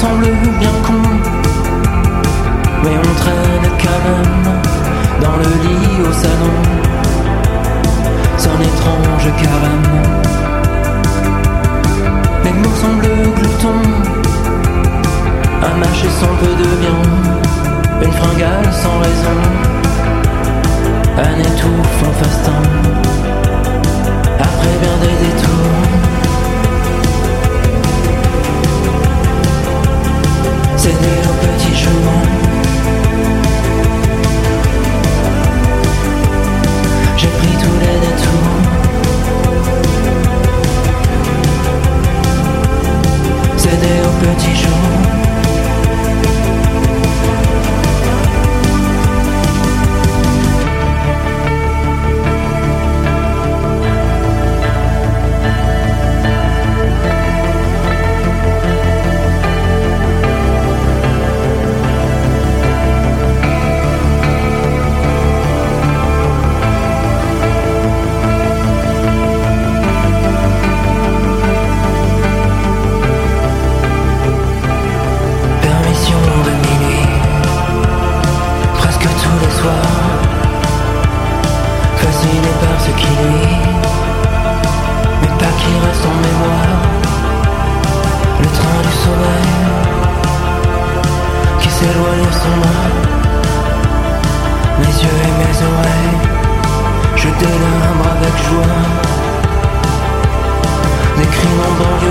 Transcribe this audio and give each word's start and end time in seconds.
Semble 0.00 0.26
bien 0.60 0.76
con. 0.86 1.02
Mais 2.84 2.96
on 2.98 3.14
traîne 3.22 3.68
quand 3.82 4.00
même 4.06 4.44
dans 5.22 5.36
le 5.38 5.50
lit 5.64 6.02
au 6.02 6.12
salon. 6.12 6.56
Son 8.36 8.56
étrange 8.60 9.28
carême 9.42 9.88
Les 12.44 12.52
mots 12.52 12.76
semblent 12.82 13.32
gloutons. 13.36 13.88
Un 15.62 15.76
marché 15.78 16.08
sans 16.20 16.34
peu 16.40 16.52
de 16.62 16.70
bien. 16.82 17.00
Une 18.02 18.12
fringale 18.12 18.72
sans 18.72 18.98
raison. 18.98 19.38
Un 21.18 21.38
étouffant 21.40 22.12
festin 22.20 22.62
Après 24.38 24.74
bien 24.82 24.96
des 25.00 25.26
détours 25.26 25.45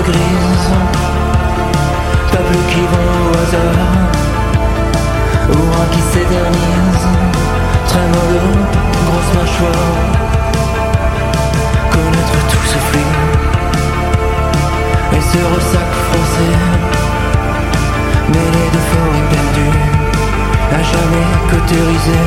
grise, 0.06 0.70
peuples 2.30 2.62
qui 2.70 2.82
vont 2.92 3.12
au 3.26 3.32
hasard, 3.42 3.80
Ouin 5.48 5.86
qui 5.92 6.00
s'éternise, 6.10 7.06
trémolo, 7.88 8.46
grosse 9.06 9.32
mâchoire, 9.38 9.94
connaître 11.90 12.38
tout 12.50 12.66
ce 12.72 12.78
flux, 12.88 13.14
et 15.16 15.22
ce 15.30 15.38
ressac 15.54 15.90
français, 16.08 16.56
mêlé 18.28 18.64
de 18.76 18.80
forêts 18.90 19.28
perdues, 19.30 19.84
à 20.72 20.82
jamais 20.92 21.28
cautérisées 21.50 22.26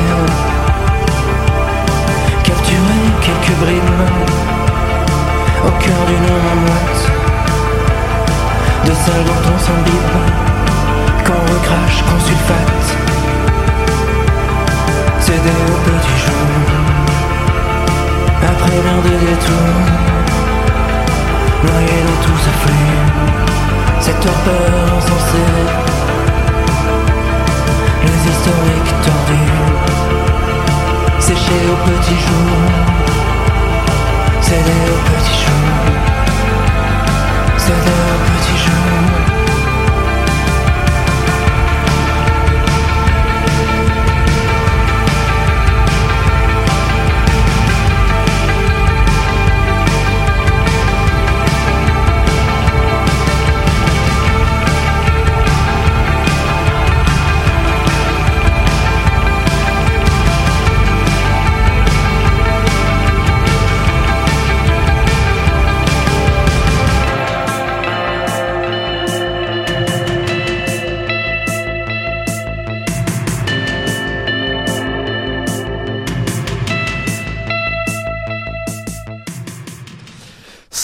capturer 2.42 3.02
quelques 3.20 3.56
brimes. 3.58 4.40
Au 5.66 5.70
cœur 5.82 6.06
d'une 6.06 6.24
ombre 6.24 6.54
moite 6.66 7.19
de 8.84 8.94
celle 8.94 9.24
dont 9.24 9.42
on 9.54 9.58
s'imbibe 9.58 10.14
Quand 11.24 11.34
on 11.34 11.46
recrache, 11.52 12.02
qu'on 12.04 12.20
sulfate. 12.20 12.88
Céder 15.20 15.60
au 15.68 15.78
petit 15.88 16.16
jour 16.24 16.46
Après 18.42 18.76
l'heure 18.84 19.02
de 19.02 19.14
détour 19.26 19.70
Noyé 21.64 21.96
dans 22.06 22.20
tout 22.24 22.38
ce 22.44 22.50
flux 22.60 22.96
Cette 24.00 24.20
torpeur 24.20 24.70
insensée 24.96 25.52
Les 28.02 28.20
historiques 28.30 28.94
tordus 29.04 29.90
Séchés 31.20 31.64
au 31.70 31.76
petit 31.88 32.18
jour. 32.26 32.56
Céder 34.40 34.82
au 34.88 34.98
petit 35.10 35.36
jour 35.44 35.99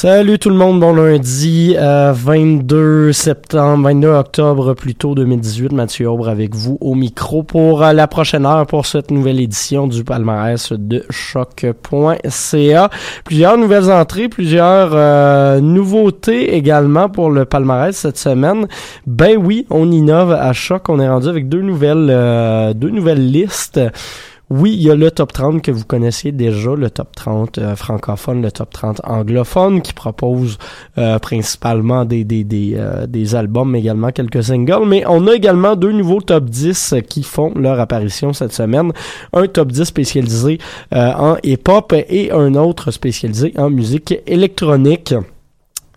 Salut 0.07 0.39
tout 0.39 0.51
le 0.51 0.55
monde, 0.55 0.79
bon 0.79 0.95
lundi, 0.95 1.75
euh, 1.77 2.13
22 2.15 3.13
septembre, 3.13 3.89
22 3.89 4.07
octobre 4.07 4.75
plutôt 4.75 5.17
2018, 5.17 5.73
Mathieu 5.73 6.09
Aubre 6.09 6.29
avec 6.29 6.55
vous 6.55 6.79
au 6.81 6.95
micro 6.95 7.43
pour 7.43 7.83
euh, 7.83 7.93
la 7.93 8.07
prochaine 8.07 8.47
heure 8.47 8.69
pour 8.69 8.87
cette 8.87 9.11
nouvelle 9.11 9.41
édition 9.41 9.89
du 9.89 10.05
palmarès 10.05 10.73
de 10.73 11.05
choc.ca. 11.11 12.91
Plusieurs 13.25 13.59
nouvelles 13.59 13.91
entrées, 13.91 14.29
plusieurs 14.29 14.91
euh, 14.93 15.59
nouveautés 15.59 16.55
également 16.55 17.09
pour 17.09 17.29
le 17.33 17.45
palmarès 17.45 17.97
cette 17.97 18.19
semaine. 18.19 18.69
Ben 19.09 19.37
oui, 19.37 19.67
on 19.71 19.91
innove 19.91 20.31
à 20.31 20.53
choc, 20.53 20.89
on 20.89 21.01
est 21.01 21.09
rendu 21.09 21.27
avec 21.27 21.49
deux 21.49 21.63
nouvelles, 21.63 22.11
euh, 22.11 22.75
deux 22.75 22.91
nouvelles 22.91 23.29
listes. 23.29 23.81
Oui, 24.49 24.75
il 24.75 24.83
y 24.83 24.93
a 24.93 24.95
le 24.95 25.11
top 25.11 25.33
30 25.33 25.61
que 25.61 25.73
vous 25.73 25.85
connaissiez 25.85 26.31
déjà, 26.31 26.77
le 26.77 26.89
top 26.89 27.17
30 27.17 27.59
euh, 27.59 27.75
francophone, 27.75 28.43
le 28.43 28.53
top 28.53 28.71
30 28.71 29.01
anglophone, 29.03 29.83
qui 29.83 29.93
propose 29.93 30.57
euh, 30.99 31.19
principalement 31.19 32.05
des, 32.05 32.23
des, 32.23 32.45
des, 32.45 32.75
euh, 32.77 33.09
des 33.09 33.35
albums, 33.35 33.73
mais 33.73 33.81
également 33.81 34.13
quelques 34.13 34.45
singles. 34.45 34.87
Mais 34.87 35.03
on 35.09 35.27
a 35.27 35.35
également 35.35 35.75
deux 35.75 35.91
nouveaux 35.91 36.21
top 36.21 36.45
10 36.45 36.95
qui 37.09 37.25
font 37.25 37.55
leur 37.57 37.81
apparition 37.81 38.33
cette 38.33 38.53
semaine. 38.53 38.93
Un 39.33 39.49
top 39.49 39.73
10 39.73 39.83
spécialisé 39.85 40.59
en 40.93 41.37
hip-hop 41.43 41.93
et 42.09 42.31
un 42.31 42.55
autre 42.55 42.93
spécialisé 42.93 43.53
en 43.57 43.71
musique 43.71 44.15
électronique. 44.29 45.13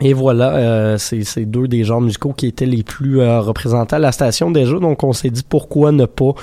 Et 0.02 0.14
voilà, 0.14 0.56
euh, 0.56 0.98
c'est 0.98 1.44
deux 1.44 1.68
des 1.68 1.84
genres 1.84 2.00
musicaux 2.00 2.32
qui 2.32 2.48
étaient 2.48 2.66
les 2.66 2.84
plus 2.84 3.20
euh, 3.20 3.42
représentés 3.42 3.98
à 3.98 4.00
la 4.00 4.14
station 4.14 4.50
déjà, 4.50 4.80
donc 4.80 5.04
on 5.04 5.12
s'est 5.12 5.30
dit 5.30 5.44
pourquoi 5.48 5.92
ne 5.92 6.06
pas 6.06 6.36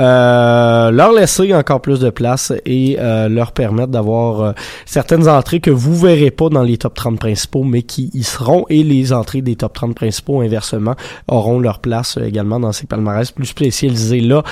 euh, 0.00 0.90
leur 0.90 1.12
laisser 1.12 1.54
encore 1.54 1.80
plus 1.80 2.00
de 2.00 2.10
place 2.10 2.52
et 2.66 2.96
euh, 2.98 3.28
leur 3.28 3.52
permettre 3.52 3.92
d'avoir 3.92 4.40
euh, 4.40 4.52
certaines 4.84 5.28
entrées 5.28 5.60
que 5.60 5.70
vous 5.70 5.94
verrez 5.94 6.32
pas 6.32 6.48
dans 6.48 6.64
les 6.64 6.76
top 6.76 6.94
30 6.94 7.20
principaux, 7.20 7.62
mais 7.62 7.82
qui 7.82 8.10
y 8.14 8.24
seront, 8.24 8.64
et 8.68 8.82
les 8.82 9.12
entrées 9.12 9.42
des 9.42 9.54
top 9.54 9.74
30 9.74 9.94
principaux, 9.94 10.40
inversement, 10.40 10.96
auront 11.28 11.60
leur 11.60 11.78
place 11.78 12.18
également 12.20 12.58
dans 12.58 12.72
ces 12.72 12.86
palmarès 12.86 13.30
plus 13.30 13.46
spécialisés 13.46 14.22
là. 14.22 14.42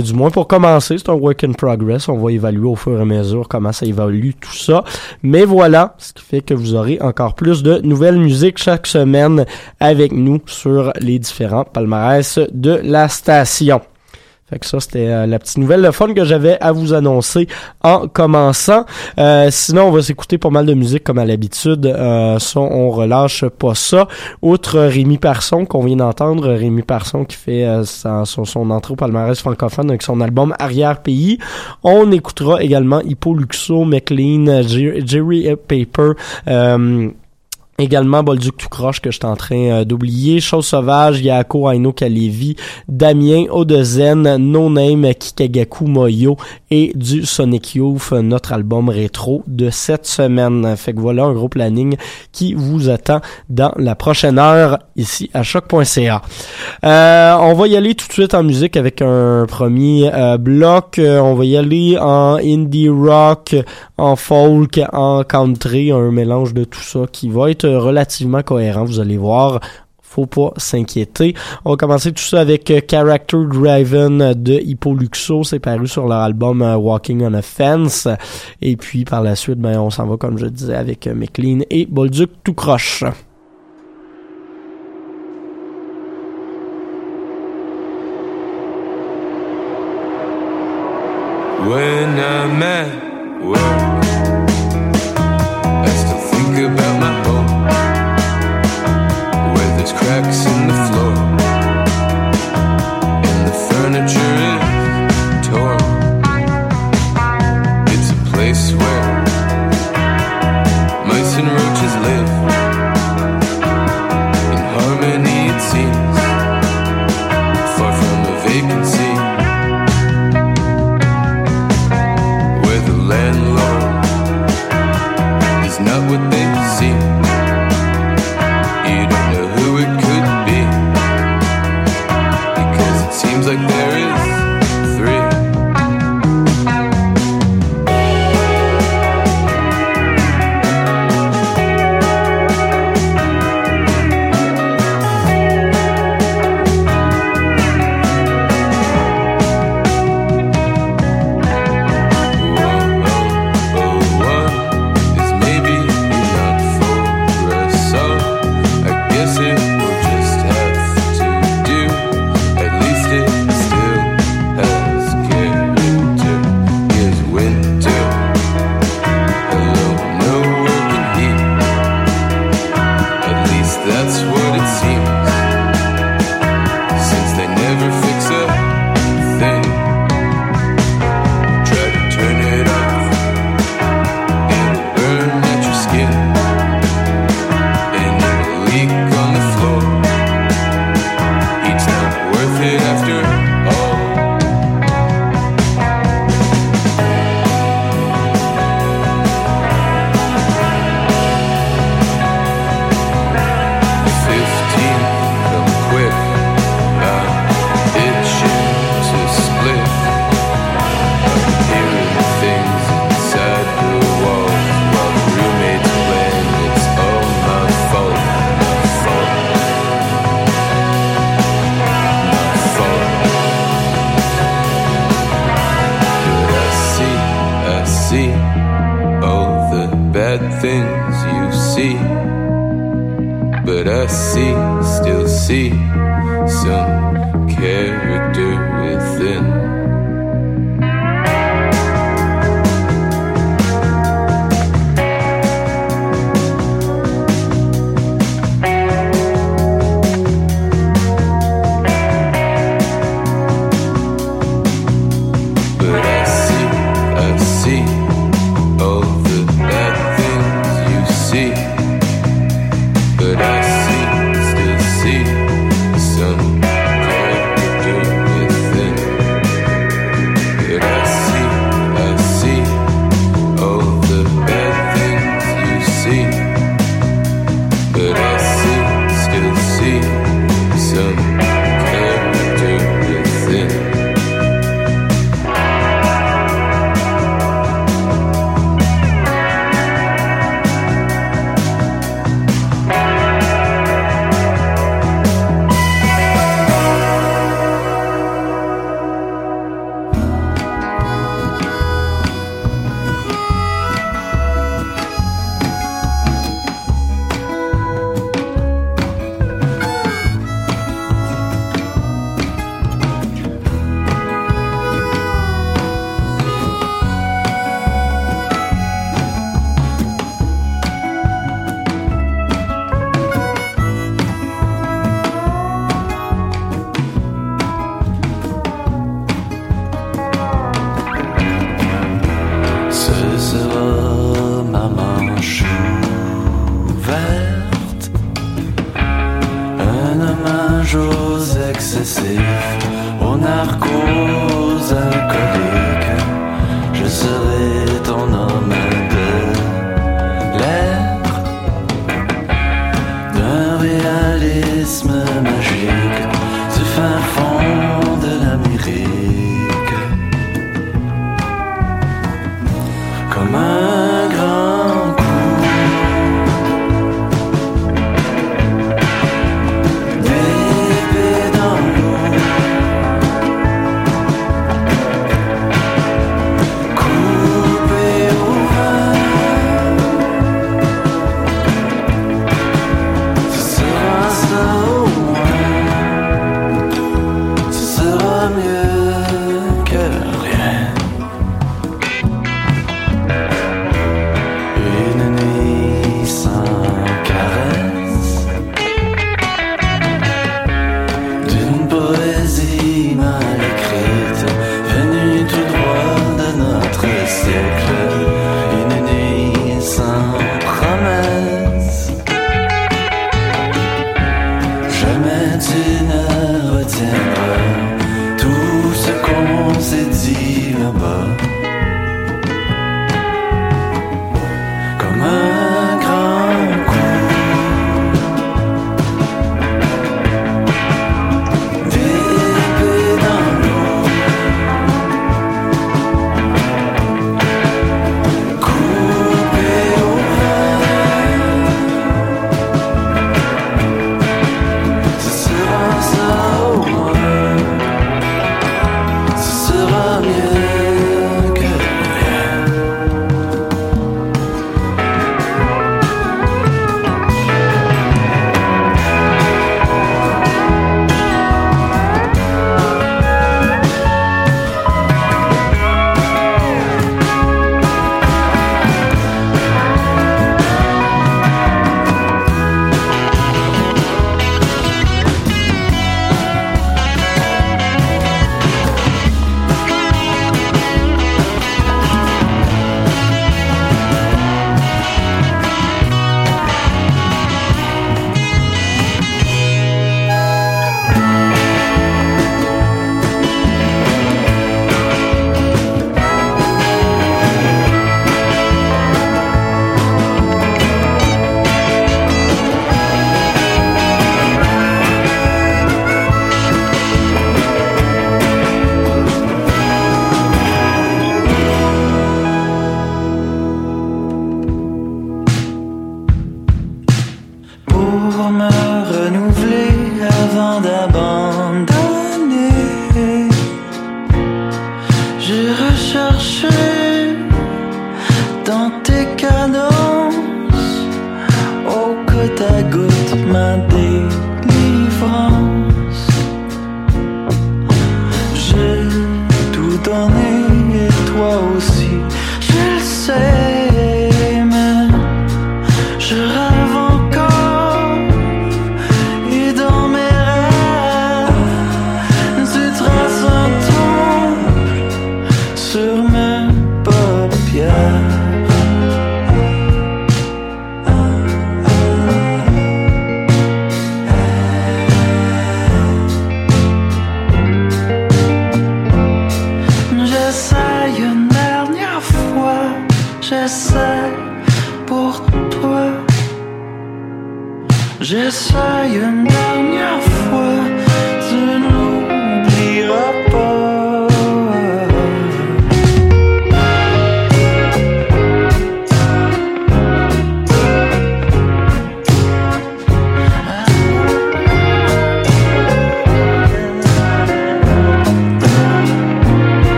du 0.00 0.14
moins 0.14 0.30
pour 0.30 0.48
commencer, 0.48 0.96
c'est 0.96 1.10
un 1.10 1.14
work 1.14 1.44
in 1.44 1.52
progress, 1.52 2.08
on 2.08 2.16
va 2.16 2.32
évaluer 2.32 2.68
au 2.68 2.76
fur 2.76 2.98
et 2.98 3.02
à 3.02 3.04
mesure 3.04 3.48
comment 3.48 3.72
ça 3.72 3.84
évolue 3.84 4.32
tout 4.40 4.54
ça, 4.54 4.82
mais 5.22 5.44
voilà, 5.44 5.94
ce 5.98 6.14
qui 6.14 6.24
fait 6.24 6.40
que 6.40 6.54
vous 6.54 6.74
aurez 6.74 6.98
encore 7.02 7.34
plus 7.34 7.62
de 7.62 7.65
nouvelles 7.82 8.18
musiques 8.18 8.58
chaque 8.58 8.86
semaine 8.86 9.44
avec 9.80 10.12
nous 10.12 10.40
sur 10.46 10.92
les 11.00 11.18
différents 11.18 11.64
palmarès 11.64 12.38
de 12.52 12.80
la 12.82 13.08
station. 13.08 13.80
Fait 14.48 14.60
que 14.60 14.66
ça, 14.66 14.78
c'était 14.78 15.08
euh, 15.08 15.26
la 15.26 15.40
petite 15.40 15.58
nouvelle, 15.58 15.82
le 15.82 15.90
fun 15.90 16.14
que 16.14 16.24
j'avais 16.24 16.56
à 16.60 16.70
vous 16.70 16.94
annoncer 16.94 17.48
en 17.82 18.06
commençant. 18.06 18.86
Euh, 19.18 19.48
sinon, 19.50 19.88
on 19.88 19.90
va 19.90 20.02
s'écouter 20.02 20.38
pas 20.38 20.50
mal 20.50 20.66
de 20.66 20.74
musique 20.74 21.02
comme 21.02 21.18
à 21.18 21.24
l'habitude. 21.24 21.84
Euh, 21.84 22.38
ça, 22.38 22.60
on 22.60 22.90
relâche 22.90 23.44
pas 23.44 23.74
ça. 23.74 24.06
Outre 24.42 24.78
Rémi 24.78 25.18
Parson, 25.18 25.64
qu'on 25.64 25.82
vient 25.84 25.96
d'entendre, 25.96 26.46
Rémi 26.52 26.82
Parson 26.82 27.24
qui 27.24 27.36
fait 27.36 27.64
euh, 27.64 27.82
son, 27.82 28.44
son 28.44 28.70
entrée 28.70 28.92
au 28.92 28.96
palmarès 28.96 29.36
francophone 29.36 29.90
avec 29.90 30.02
son 30.02 30.20
album 30.20 30.54
Arrière-Pays. 30.60 31.38
On 31.82 32.12
écoutera 32.12 32.62
également 32.62 33.00
Hippo 33.00 33.34
Luxo, 33.34 33.84
McLean, 33.84 34.62
Jer- 34.62 35.04
Jerry 35.04 35.48
Paper, 35.66 36.12
euh, 36.46 37.08
Également 37.78 38.22
Bolduc 38.22 38.56
tout 38.56 38.68
croche 38.68 39.00
que 39.00 39.10
je 39.10 39.16
suis 39.16 39.26
en 39.26 39.36
train 39.36 39.56
euh, 39.56 39.84
d'oublier. 39.84 40.40
Chose 40.40 40.66
sauvage, 40.66 41.20
Yako 41.20 41.70
Aino 41.70 41.92
Kalevi, 41.92 42.56
Damien 42.88 43.44
Odezen, 43.50 44.36
No 44.36 44.70
Name 44.70 45.14
Kikagaku 45.14 45.86
Moyo 45.86 46.36
et 46.70 46.92
du 46.94 47.26
Sonic 47.26 47.74
Youth, 47.74 48.12
notre 48.12 48.52
album 48.52 48.88
rétro 48.88 49.42
de 49.46 49.70
cette 49.70 50.06
semaine. 50.06 50.76
Fait 50.76 50.94
que 50.94 51.00
voilà 51.00 51.24
un 51.24 51.32
gros 51.32 51.48
planning 51.48 51.96
qui 52.32 52.54
vous 52.54 52.88
attend 52.88 53.20
dans 53.50 53.72
la 53.76 53.94
prochaine 53.94 54.38
heure 54.38 54.78
ici 54.96 55.30
à 55.34 55.42
choc.ca. 55.42 56.22
Euh, 56.84 57.36
on 57.40 57.54
va 57.54 57.68
y 57.68 57.76
aller 57.76 57.94
tout 57.94 58.08
de 58.08 58.12
suite 58.12 58.34
en 58.34 58.42
musique 58.42 58.76
avec 58.76 59.02
un 59.02 59.46
premier 59.46 60.10
euh, 60.12 60.38
bloc. 60.38 60.98
Euh, 60.98 61.20
on 61.20 61.34
va 61.34 61.44
y 61.44 61.56
aller 61.56 61.98
en 61.98 62.36
indie 62.36 62.88
rock, 62.88 63.54
en 63.98 64.16
folk, 64.16 64.80
en 64.92 65.24
country, 65.24 65.92
un 65.92 66.10
mélange 66.10 66.54
de 66.54 66.64
tout 66.64 66.80
ça 66.80 67.00
qui 67.10 67.28
va 67.28 67.50
être 67.50 67.65
relativement 67.68 68.42
cohérent, 68.42 68.84
vous 68.84 69.00
allez 69.00 69.16
voir. 69.16 69.60
Faut 70.00 70.26
pas 70.26 70.52
s'inquiéter. 70.56 71.34
On 71.64 71.70
va 71.70 71.76
commencer 71.76 72.12
tout 72.12 72.22
ça 72.22 72.40
avec 72.40 72.70
euh, 72.70 72.80
Character 72.88 73.36
Driven 73.50 74.32
de 74.34 74.54
Hippo 74.54 74.94
Luxo. 74.94 75.44
C'est 75.44 75.58
paru 75.58 75.86
sur 75.86 76.06
leur 76.06 76.20
album 76.20 76.62
euh, 76.62 76.76
Walking 76.76 77.22
on 77.22 77.34
a 77.34 77.42
Fence. 77.42 78.08
Et 78.62 78.76
puis 78.76 79.04
par 79.04 79.22
la 79.22 79.36
suite, 79.36 79.58
ben, 79.58 79.78
on 79.78 79.90
s'en 79.90 80.06
va, 80.06 80.16
comme 80.16 80.38
je 80.38 80.46
disais, 80.46 80.76
avec 80.76 81.06
euh, 81.06 81.14
McLean 81.14 81.60
et 81.68 81.84
Bolduc 81.86 82.30
tout 82.44 82.54
croche. 82.54 83.04
When 91.66 92.16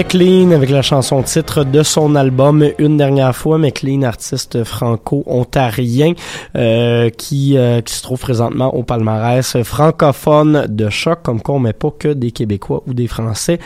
McLean 0.00 0.52
avec 0.52 0.70
la 0.70 0.80
chanson 0.80 1.22
titre 1.22 1.62
de 1.62 1.82
son 1.82 2.14
album 2.14 2.64
Une 2.78 2.96
dernière 2.96 3.36
fois. 3.36 3.58
McLean, 3.58 4.00
artiste 4.00 4.64
franco-ontarien 4.64 6.14
euh, 6.56 7.10
qui, 7.10 7.58
euh, 7.58 7.82
qui 7.82 7.92
se 7.92 8.02
trouve 8.02 8.18
présentement 8.18 8.74
au 8.74 8.82
palmarès 8.82 9.62
francophone 9.62 10.64
de 10.70 10.88
choc, 10.88 11.18
comme 11.22 11.42
quoi 11.42 11.56
on 11.56 11.58
met 11.58 11.74
pas 11.74 11.90
que 11.90 12.08
des 12.14 12.30
Québécois 12.30 12.82
ou 12.86 12.94
des 12.94 13.08
Français. 13.08 13.58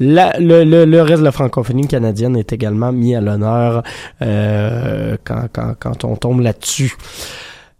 Le, 0.00 0.64
le, 0.64 0.84
le 0.86 1.02
reste 1.02 1.20
de 1.20 1.24
la 1.24 1.30
francophonie 1.30 1.86
canadienne 1.86 2.36
est 2.36 2.52
également 2.52 2.90
mis 2.90 3.14
à 3.14 3.20
l'honneur 3.20 3.84
euh, 4.22 5.16
quand, 5.22 5.44
quand, 5.52 5.74
quand 5.78 6.02
on 6.02 6.16
tombe 6.16 6.40
là-dessus. 6.40 6.96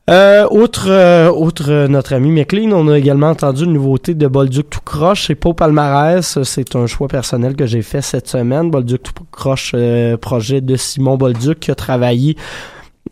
Euh, 0.09 0.47
euh, 0.87 1.51
euh, 1.69 1.89
notre 1.89 2.15
ami 2.15 2.31
McLean, 2.31 2.71
on 2.73 2.87
a 2.87 2.97
également 2.97 3.31
entendu 3.31 3.65
une 3.65 3.73
nouveauté 3.73 4.15
de 4.15 4.29
Bolduc 4.29 4.71
tout 4.71 4.81
croche. 4.85 5.27
C'est 5.27 5.35
pas 5.35 5.49
au 5.49 5.55
palmarès, 5.55 6.43
c'est 6.45 6.77
un 6.77 6.87
choix 6.87 7.09
personnel 7.09 7.57
que 7.57 7.67
j'ai 7.67 7.83
fait 7.83 8.03
cette 8.03 8.29
semaine. 8.29 8.71
Bolduc 8.71 9.03
tout 9.03 9.13
croche, 9.33 9.73
euh, 9.75 10.17
projet 10.17 10.61
de 10.61 10.77
Simon 10.77 11.17
Bolduc 11.17 11.59
qui 11.59 11.71
a 11.73 11.75
travaillé 11.75 12.37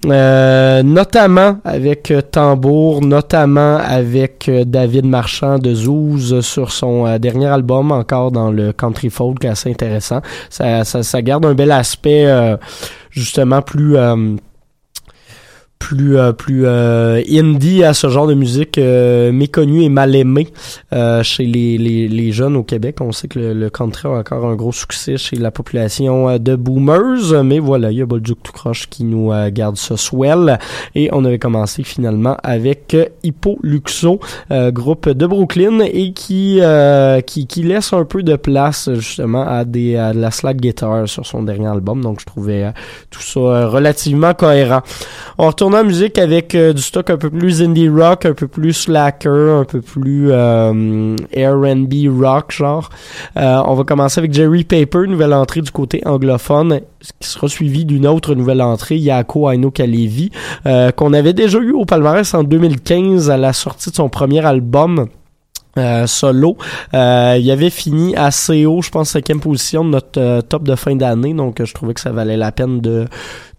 euh, 0.07 0.83
notamment 0.85 1.59
avec 1.64 2.12
Tambour, 2.30 3.00
notamment 3.00 3.78
avec 3.78 4.48
David 4.66 5.07
Marchand 5.07 5.59
de 5.59 5.74
Zouz 5.74 6.40
sur 6.42 6.70
son 6.72 7.18
dernier 7.18 7.46
album, 7.46 7.90
encore 7.90 8.30
dans 8.30 8.50
le 8.50 8.72
country 8.72 9.11
folk, 9.11 9.44
assez 9.44 9.70
intéressant. 9.70 10.20
Ça, 10.50 10.85
ça, 10.85 11.02
ça 11.02 11.22
garde 11.22 11.46
un 11.46 11.54
bel 11.54 11.72
aspect 11.72 12.26
justement 13.14 13.62
plus 13.62 13.96
euh, 13.96 14.37
plus 15.85 16.16
euh, 16.16 16.33
plus 16.33 16.62
euh, 16.64 17.23
indie 17.31 17.85
à 17.85 17.92
ce 17.92 18.09
genre 18.09 18.27
de 18.27 18.33
musique 18.33 18.79
euh, 18.79 19.33
méconnue 19.33 19.83
et 19.83 19.90
mal 19.90 20.16
aimée 20.16 20.49
chez 21.23 21.44
les, 21.44 21.77
les, 21.77 22.33
jeunes 22.33 22.57
au 22.57 22.62
Québec. 22.62 22.97
On 23.01 23.12
sait 23.12 23.29
que 23.29 23.38
le, 23.38 23.53
le 23.53 23.68
country 23.68 24.09
a 24.09 24.12
encore 24.12 24.47
un 24.47 24.55
gros 24.55 24.73
succès 24.73 25.16
chez 25.18 25.37
la 25.37 25.51
population 25.51 26.38
de 26.38 26.57
boomers, 26.57 27.44
mais 27.44 27.59
voilà, 27.59 27.90
il 27.90 27.99
y 27.99 28.03
a 28.03 28.07
Bolduc 28.07 28.42
tout 28.42 28.53
croche 28.53 28.88
qui 28.88 29.05
nous 29.05 29.31
garde 29.51 29.77
ce 29.77 29.97
swell. 29.97 30.59
Et 30.94 31.11
on 31.12 31.25
avait 31.25 31.38
commencé 31.38 31.83
finalement 31.83 32.37
avec 32.42 32.97
Hippo 33.23 33.59
Luxo, 33.62 34.20
groupe 34.51 35.09
de 35.09 35.27
Brooklyn, 35.27 35.81
et 35.81 36.12
qui, 36.12 36.61
qui 37.27 37.47
qui 37.47 37.62
laisse 37.62 37.92
un 37.92 38.05
peu 38.05 38.23
de 38.23 38.37
place 38.37 38.88
justement 38.94 39.47
à 39.47 39.64
des 39.64 39.97
à 39.97 40.12
de 40.12 40.20
la 40.20 40.31
slide 40.31 40.61
guitar 40.61 41.09
sur 41.09 41.27
son 41.27 41.42
dernier 41.42 41.68
album. 41.68 42.01
Donc 42.01 42.20
je 42.20 42.27
trouvais 42.27 42.73
tout 43.11 43.23
ça 43.23 43.66
relativement 43.66 44.35
cohérent. 44.35 44.83
On 45.38 45.49
retourne 45.49 45.73
musique 45.82 46.18
avec 46.18 46.54
euh, 46.54 46.72
du 46.72 46.82
stock 46.82 47.10
un 47.10 47.16
peu 47.16 47.30
plus 47.30 47.62
indie 47.62 47.88
rock, 47.88 48.26
un 48.26 48.34
peu 48.34 48.46
plus 48.46 48.72
slacker, 48.72 49.60
un 49.60 49.64
peu 49.64 49.80
plus 49.80 50.28
euh, 50.30 51.16
R&B 51.34 52.22
rock 52.22 52.52
genre. 52.52 52.90
Euh, 53.37 53.62
on 53.66 53.74
va 53.74 53.84
commencer 53.84 54.20
avec 54.20 54.32
Jerry 54.32 54.64
Paper, 54.64 55.06
nouvelle 55.08 55.34
entrée 55.34 55.62
du 55.62 55.70
côté 55.70 56.02
anglophone, 56.06 56.80
qui 57.18 57.28
sera 57.28 57.48
suivi 57.48 57.84
d'une 57.84 58.06
autre 58.06 58.34
nouvelle 58.34 58.62
entrée, 58.62 58.96
Yako 58.96 59.50
Aino 59.50 59.70
Kalevi, 59.70 60.30
qu'on 60.96 61.12
avait 61.12 61.32
déjà 61.32 61.58
eu 61.58 61.72
au 61.72 61.84
palmarès 61.84 62.32
en 62.34 62.44
2015 62.44 63.30
à 63.30 63.37
la 63.37 63.52
sortie 63.52 63.90
de 63.90 63.96
son 63.96 64.08
premier 64.08 64.44
album. 64.44 65.06
Solo. 66.06 66.56
Il 66.92 67.50
avait 67.50 67.70
fini 67.70 68.14
assez 68.14 68.64
haut, 68.64 68.80
je 68.80 68.90
pense, 68.90 69.10
cinquième 69.10 69.40
position 69.40 69.84
de 69.84 69.90
notre 69.90 70.40
top 70.42 70.62
de 70.62 70.76
fin 70.76 70.94
d'année, 70.94 71.34
donc 71.34 71.60
je 71.62 71.74
trouvais 71.74 71.94
que 71.94 72.00
ça 72.00 72.12
valait 72.12 72.37
la 72.37 72.52
peine 72.52 72.80
de 72.80 73.06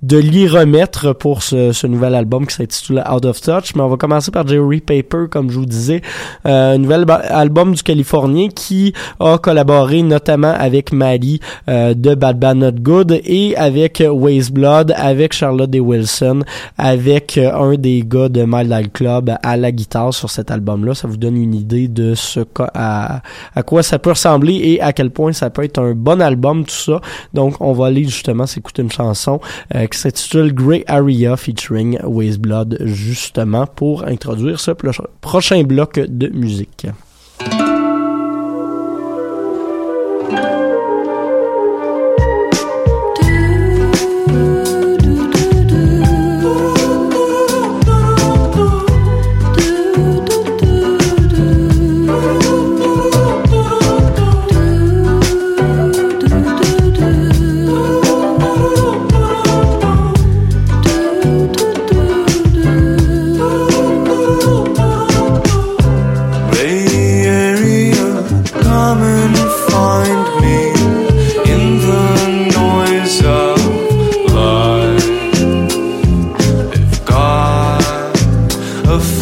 de 0.06 0.18
l'y 0.18 0.48
remettre 0.48 1.14
pour 1.14 1.42
ce, 1.42 1.72
ce 1.72 1.88
nouvel 1.88 2.14
album 2.14 2.46
qui 2.46 2.54
s'intitule 2.54 3.04
Out 3.12 3.26
of 3.26 3.42
Touch. 3.42 3.74
Mais 3.76 3.82
on 3.82 3.88
va 3.88 3.98
commencer 3.98 4.30
par 4.30 4.48
Jerry 4.48 4.80
Paper, 4.80 5.26
comme 5.32 5.50
je 5.50 5.58
vous 5.58 5.66
disais, 5.66 6.02
euh, 6.46 6.76
un 6.76 6.78
nouvel 6.78 7.06
album 7.10 7.74
du 7.74 7.82
Californien 7.82 8.50
qui 8.50 8.94
a 9.20 9.40
collaboré 9.40 10.04
notamment 10.04 10.54
avec 10.56 10.92
Maddie 10.94 11.40
euh, 11.70 11.96
de 11.96 12.14
Bad 12.14 12.40
Bad 12.40 12.58
Not 12.58 12.74
Good 12.82 13.20
et 13.26 13.58
avec 13.58 14.04
Waste 14.08 14.52
Blood, 14.52 14.94
avec 14.96 15.34
Charlotte 15.34 15.70
D. 15.70 15.80
Wilson, 15.80 16.42
avec 16.78 17.40
euh, 17.40 17.52
un 17.54 17.74
des 17.74 18.04
gars 18.06 18.30
de 18.30 18.44
Mild 18.46 18.70
Light 18.70 18.94
Club 18.94 19.36
à 19.42 19.58
la 19.58 19.72
guitare 19.72 20.14
sur 20.14 20.30
cet 20.30 20.52
album-là. 20.52 20.94
Ça 20.94 21.08
vous 21.08 21.18
donne 21.18 21.38
une 21.38 21.56
idée 21.56 21.88
de 21.88 22.14
ce 22.14 22.42
à, 22.76 23.22
à 23.56 23.64
quoi 23.64 23.82
ça 23.82 23.98
peut 23.98 24.12
ressembler 24.12 24.54
et 24.54 24.82
à 24.82 24.94
quel 24.94 25.10
point 25.10 25.34
ça 25.34 25.50
peut 25.50 25.64
être 25.64 25.80
un 25.80 25.94
bon 25.94 26.22
album, 26.22 26.64
tout 26.64 26.76
ça. 26.76 27.02
Donc, 27.34 27.56
on 27.60 27.74
va 27.74 27.88
aller 27.88 28.04
justement 28.04 28.46
s'écouter 28.46 28.84
une 28.84 28.92
chanson 28.92 29.40
euh, 29.74 29.88
qui 29.96 30.02
s'intitule 30.02 30.54
Grey 30.54 30.84
Area 30.88 31.38
featuring 31.38 31.98
Waste 32.04 32.40
Blood, 32.40 32.80
justement, 32.82 33.66
pour 33.66 34.04
introduire 34.04 34.60
ce 34.60 34.72
prochain 34.72 35.64
bloc 35.64 36.00
de 36.00 36.28
musique. 36.28 36.88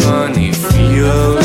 funny 0.01 0.51
feeling. 0.51 1.42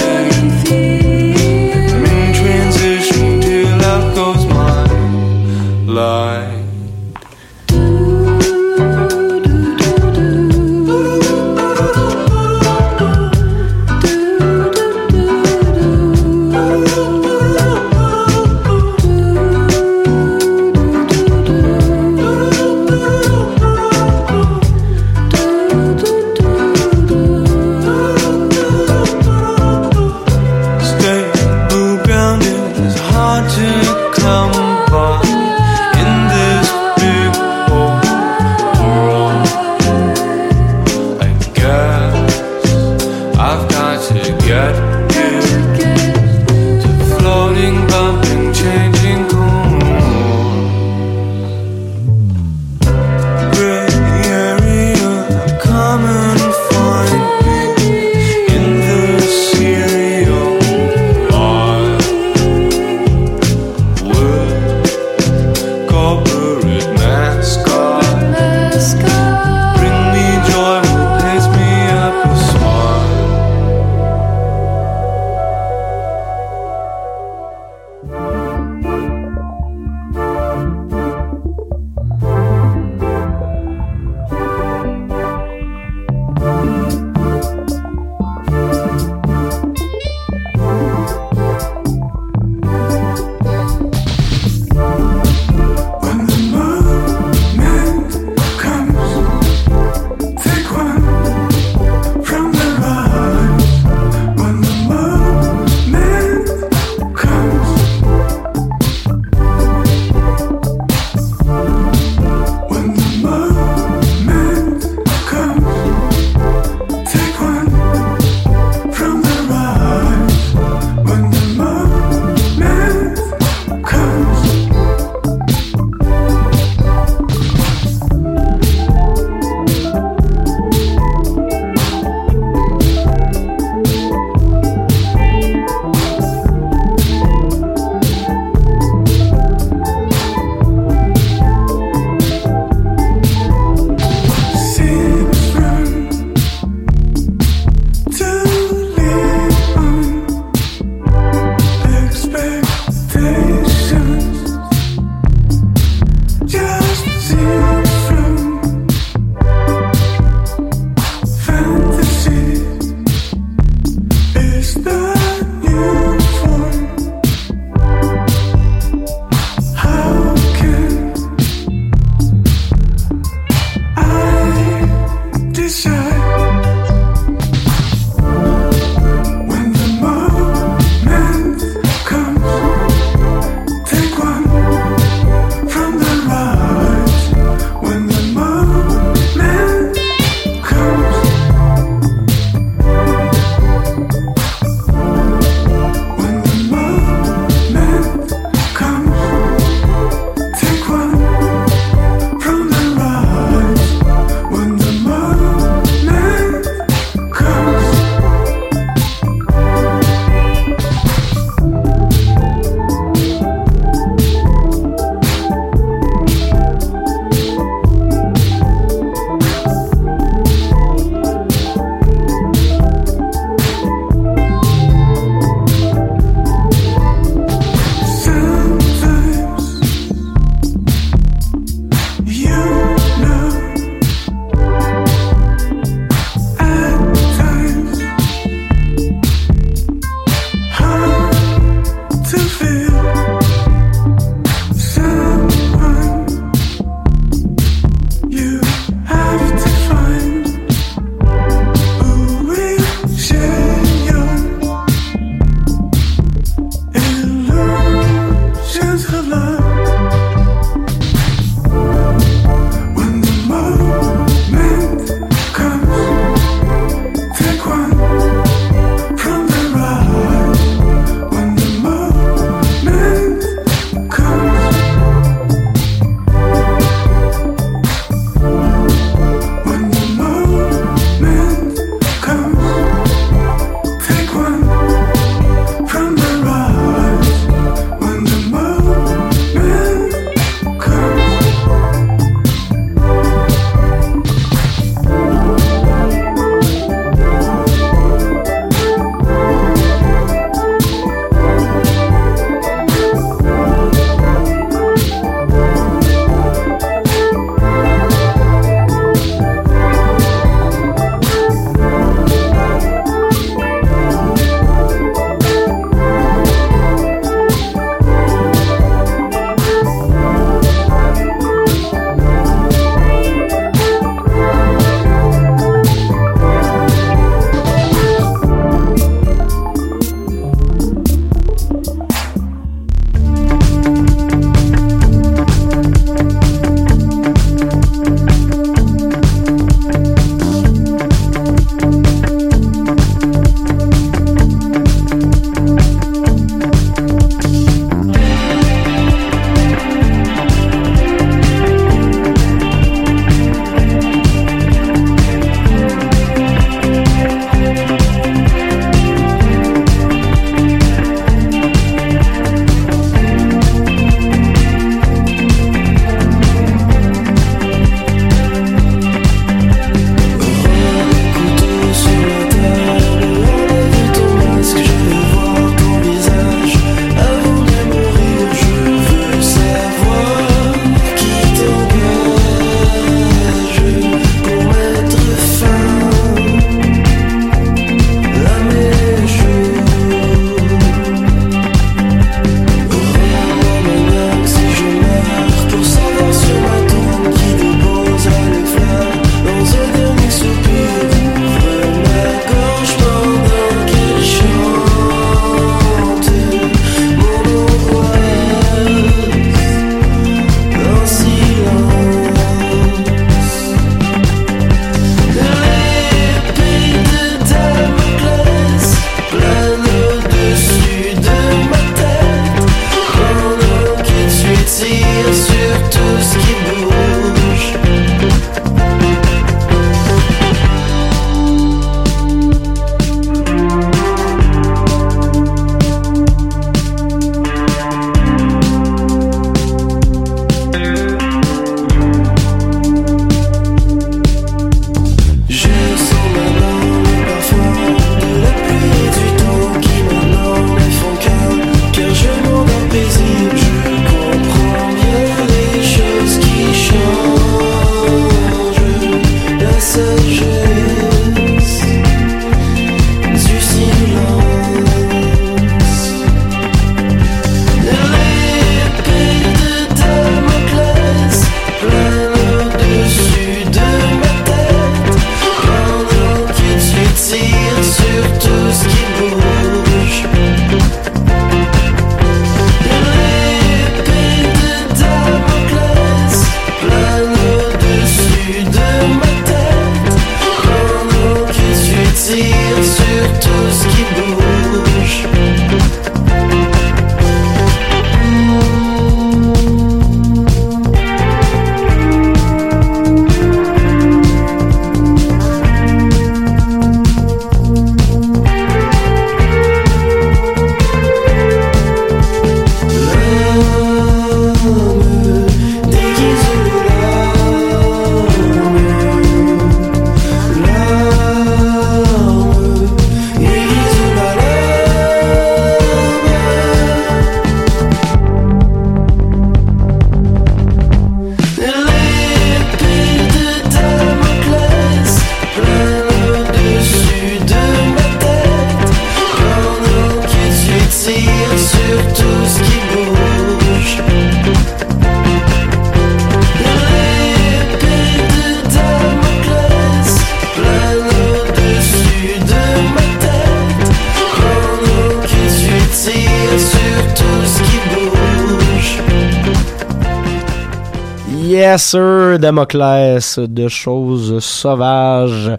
Yes 561.41 561.91
sir, 561.91 562.39
Damoclès 562.41 563.39
de 563.39 563.69
choses 563.69 564.41
sauvages 564.41 565.53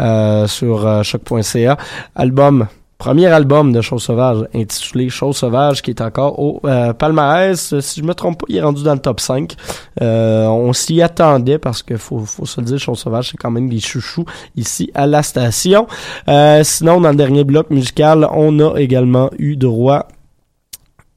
euh, 0.00 0.46
sur 0.48 0.84
euh, 0.84 1.02
choc.ca. 1.04 1.76
Album, 2.16 2.66
premier 2.98 3.26
album 3.26 3.72
de 3.72 3.80
Choses 3.80 4.02
sauvages 4.02 4.44
intitulé 4.52 5.08
Choses 5.08 5.36
sauvages 5.36 5.82
qui 5.82 5.92
est 5.92 6.00
encore 6.00 6.38
au 6.40 6.60
euh, 6.64 6.92
palmarès. 6.92 7.78
Si 7.78 8.00
je 8.00 8.04
me 8.04 8.12
trompe 8.12 8.40
pas, 8.40 8.46
il 8.48 8.56
est 8.56 8.62
rendu 8.62 8.82
dans 8.82 8.94
le 8.94 8.98
top 8.98 9.20
5. 9.20 9.54
Euh, 10.02 10.46
on 10.46 10.72
s'y 10.72 11.00
attendait 11.00 11.58
parce 11.58 11.84
que 11.84 11.96
faut, 11.96 12.18
faut 12.18 12.44
se 12.44 12.60
le 12.60 12.66
dire, 12.66 12.78
Choses 12.78 12.98
sauvages 12.98 13.30
c'est 13.30 13.36
quand 13.36 13.52
même 13.52 13.68
des 13.68 13.80
chouchous 13.80 14.24
ici 14.56 14.90
à 14.94 15.06
la 15.06 15.22
station. 15.22 15.86
Euh, 16.28 16.64
sinon, 16.64 17.00
dans 17.00 17.10
le 17.10 17.16
dernier 17.16 17.44
bloc 17.44 17.70
musical, 17.70 18.28
on 18.32 18.58
a 18.58 18.76
également 18.78 19.30
eu 19.38 19.56
droit 19.56 20.08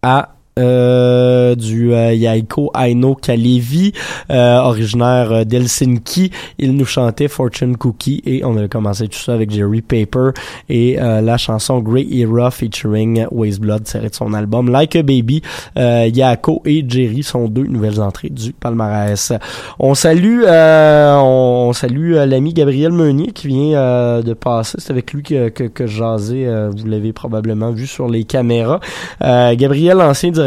à 0.03 0.32
euh, 0.59 1.55
du 1.55 1.93
euh, 1.93 2.13
Yaiko 2.13 2.71
Aino 2.79 3.15
Kalevi, 3.15 3.91
euh, 4.31 4.59
originaire 4.59 5.31
euh, 5.31 5.43
d'Helsinki. 5.43 6.31
Il 6.59 6.75
nous 6.75 6.85
chantait 6.85 7.27
Fortune 7.27 7.77
Cookie 7.77 8.21
et 8.25 8.43
on 8.45 8.57
a 8.57 8.67
commencé 8.67 9.07
tout 9.07 9.17
ça 9.17 9.33
avec 9.33 9.51
Jerry 9.51 9.81
Paper 9.81 10.29
et 10.69 11.01
euh, 11.01 11.21
la 11.21 11.37
chanson 11.37 11.79
Grey 11.79 12.05
Era 12.11 12.51
featuring 12.51 13.25
Waste 13.31 13.59
Blood 13.61 13.83
tirée 13.83 14.09
de 14.09 14.15
son 14.15 14.33
album 14.33 14.69
Like 14.69 14.95
a 14.95 15.03
Baby. 15.03 15.41
Euh, 15.77 16.07
Yaiko 16.13 16.61
et 16.65 16.85
Jerry 16.87 17.23
sont 17.23 17.47
deux 17.47 17.65
nouvelles 17.65 17.99
entrées 18.01 18.29
du 18.29 18.53
palmarès. 18.53 19.33
On 19.79 19.95
salue, 19.95 20.43
on, 20.47 21.67
on 21.69 21.73
salue 21.73 22.13
l'ami 22.13 22.53
Gabriel 22.53 22.91
Meunier 22.91 23.31
qui 23.31 23.47
vient 23.47 24.21
de 24.21 24.33
passer. 24.33 24.77
C'est 24.79 24.91
avec 24.91 25.13
lui 25.13 25.23
que, 25.23 25.49
que, 25.49 25.63
que 25.63 25.87
jasais. 25.87 26.47
vous 26.75 26.87
l'avez 26.87 27.13
probablement 27.13 27.71
vu 27.71 27.87
sur 27.87 28.07
les 28.07 28.23
caméras. 28.23 28.79
Gabriel, 29.21 30.01
ancien 30.01 30.29
directeur 30.29 30.42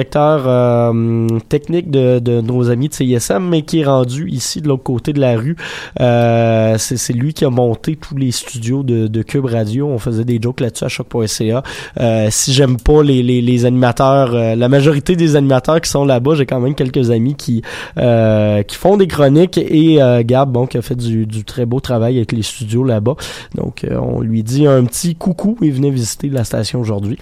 euh, 0.47 1.27
technique 1.49 1.91
de, 1.91 2.41
nos 2.41 2.71
amis 2.71 2.89
de 2.89 2.95
CISM, 2.95 3.41
mais 3.41 3.63
qui 3.63 3.81
est 3.81 3.85
rendu 3.85 4.29
ici 4.29 4.61
de 4.61 4.69
l'autre 4.69 4.83
côté 4.83 5.13
de 5.13 5.21
la 5.21 5.37
rue. 5.37 5.57
Euh, 6.01 6.77
c'est 6.79 7.13
lui 7.13 7.33
qui 7.33 7.45
a 7.45 7.51
monté 7.51 7.97
tous 7.97 8.17
les 8.17 8.31
studios 8.31 8.83
de, 8.83 9.23
Cube 9.23 9.47
Radio. 9.47 9.89
On 9.89 9.99
faisait 9.99 10.25
des 10.25 10.39
jokes 10.41 10.61
là-dessus 10.61 10.85
à 10.85 10.89
choc.ca. 10.89 11.63
Euh, 12.01 12.29
si 12.31 12.53
j'aime 12.53 12.77
pas 12.77 13.03
les, 13.03 13.65
animateurs, 13.65 14.35
euh, 14.35 14.55
la 14.55 14.69
majorité 14.69 15.17
des 15.17 15.37
animateurs 15.37 15.81
qui 15.81 15.91
sont 15.91 16.05
là-bas, 16.05 16.35
j'ai 16.35 16.47
quand 16.47 16.61
même 16.61 16.75
quelques 16.75 17.11
amis 17.11 17.35
qui 17.35 17.63
qui 17.97 18.77
font 18.77 18.97
des 18.97 19.07
chroniques 19.07 19.59
et 19.59 19.99
Gab, 20.25 20.51
bon, 20.51 20.67
qui 20.67 20.79
a 20.79 20.83
fait 20.83 20.95
du, 20.95 21.27
très 21.45 21.67
beau 21.67 21.81
travail 21.81 22.17
avec 22.17 22.33
les 22.33 22.43
studios 22.43 22.85
là-bas. 22.85 23.17
Donc, 23.55 23.87
on 23.91 24.21
lui 24.21 24.43
dit 24.43 24.67
un 24.67 24.85
petit 24.85 25.15
coucou. 25.15 25.57
Il 25.63 25.73
venait 25.73 25.91
visiter 25.91 26.29
la 26.29 26.45
station 26.45 26.81
aujourd'hui. 26.81 27.19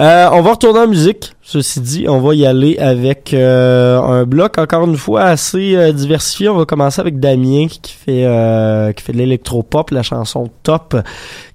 Euh, 0.00 0.28
on 0.32 0.42
va 0.42 0.52
retourner 0.52 0.80
en 0.80 0.88
musique. 0.88 1.32
Ceci 1.48 1.80
dit, 1.80 2.06
on 2.08 2.20
va 2.20 2.34
y 2.34 2.44
aller 2.44 2.76
avec 2.78 3.32
euh, 3.32 4.00
un 4.00 4.24
bloc 4.24 4.58
encore 4.58 4.84
une 4.84 4.96
fois 4.96 5.22
assez 5.22 5.76
euh, 5.76 5.92
diversifié. 5.92 6.48
On 6.48 6.56
va 6.56 6.64
commencer 6.64 7.00
avec 7.00 7.20
Damien 7.20 7.68
qui 7.68 7.92
fait 7.92 8.24
euh, 8.24 8.90
qui 8.92 9.04
fait 9.04 9.12
de 9.12 9.18
l'électropop, 9.18 9.92
la 9.92 10.02
chanson 10.02 10.50
Top, 10.64 10.96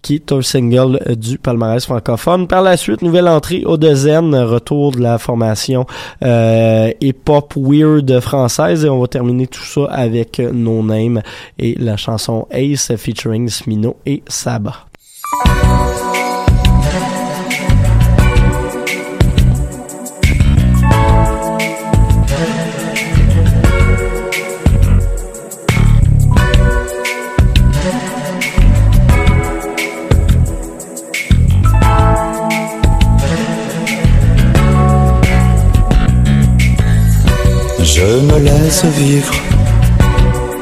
qui 0.01 0.15
est 0.15 0.31
un 0.31 0.41
single 0.41 1.01
du 1.17 1.37
palmarès 1.37 1.83
francophone. 1.83 2.47
Par 2.47 2.61
la 2.61 2.77
suite, 2.77 3.01
nouvelle 3.01 3.27
entrée 3.27 3.65
au 3.65 3.77
Zen, 3.81 4.33
retour 4.33 4.93
de 4.93 5.01
la 5.01 5.17
formation 5.17 5.85
euh, 6.23 6.89
hip-hop 7.01 7.53
weird 7.57 8.21
française 8.21 8.85
et 8.85 8.89
on 8.89 9.01
va 9.01 9.07
terminer 9.07 9.47
tout 9.47 9.65
ça 9.65 9.87
avec 9.91 10.39
No 10.39 10.81
Name 10.83 11.21
et 11.59 11.75
la 11.77 11.97
chanson 11.97 12.47
Ace 12.51 12.95
featuring 12.95 13.49
Smino 13.49 13.97
et 14.05 14.23
Saba. 14.29 14.85
vivre 38.87 39.33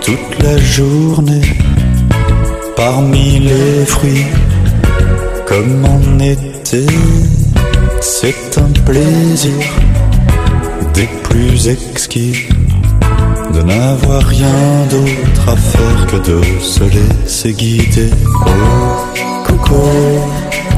toute 0.01 0.43
la 0.43 0.57
journée 0.57 1.41
parmi 2.75 3.39
les 3.39 3.85
fruits 3.85 4.25
comme 5.45 5.85
en 5.85 6.19
été. 6.19 6.85
C'est 8.01 8.57
un 8.57 8.71
plaisir 8.85 9.63
des 10.93 11.07
plus 11.23 11.67
exquis 11.67 12.47
de 13.53 13.61
n'avoir 13.61 14.21
rien 14.23 14.85
d'autre 14.89 15.49
à 15.49 15.55
faire 15.55 16.07
que 16.07 16.17
de 16.29 16.41
se 16.61 16.83
laisser 16.83 17.53
guider. 17.53 18.09
Oh, 18.45 19.47
coco, 19.47 19.81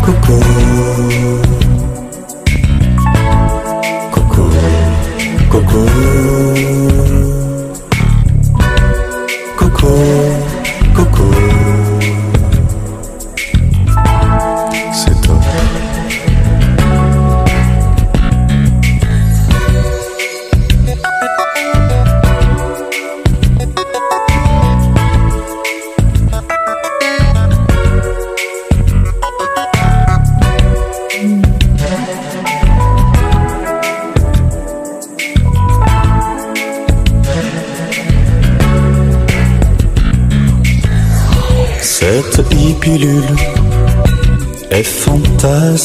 coco. 0.05 0.39
Coco, 4.11 4.49
coco. 5.49 7.20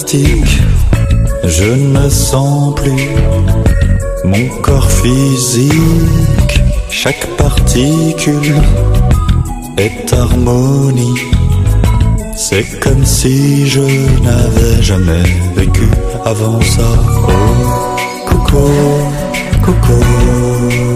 je 0.09 1.65
ne 1.65 1.99
me 1.99 2.09
sens 2.09 2.75
plus. 2.77 3.09
Mon 4.25 4.49
corps 4.63 4.91
physique, 4.91 6.61
chaque 6.91 7.27
particule 7.37 8.55
est 9.77 10.13
harmonie. 10.13 11.21
C'est 12.37 12.79
comme 12.79 13.05
si 13.05 13.67
je 13.67 13.81
n'avais 14.23 14.81
jamais 14.81 15.25
vécu 15.57 15.89
avant 16.25 16.61
ça. 16.61 16.89
Oh, 17.29 18.29
coco, 18.29 18.69
coco. 19.63 20.96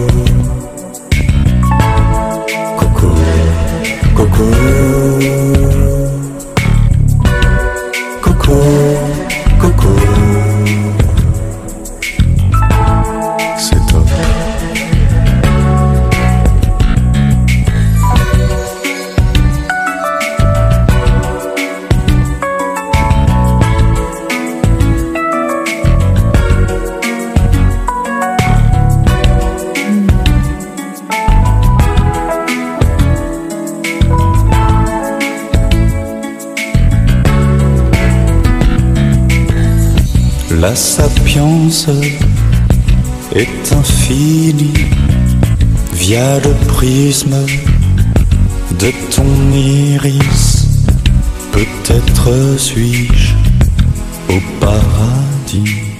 est 43.33 43.71
infini 43.71 44.73
via 45.93 46.37
le 46.39 46.53
prisme 46.67 47.45
de 48.77 48.91
ton 49.09 49.53
iris. 49.53 50.67
Peut-être 51.53 52.57
suis-je 52.57 53.33
au 54.27 54.39
paradis. 54.59 55.90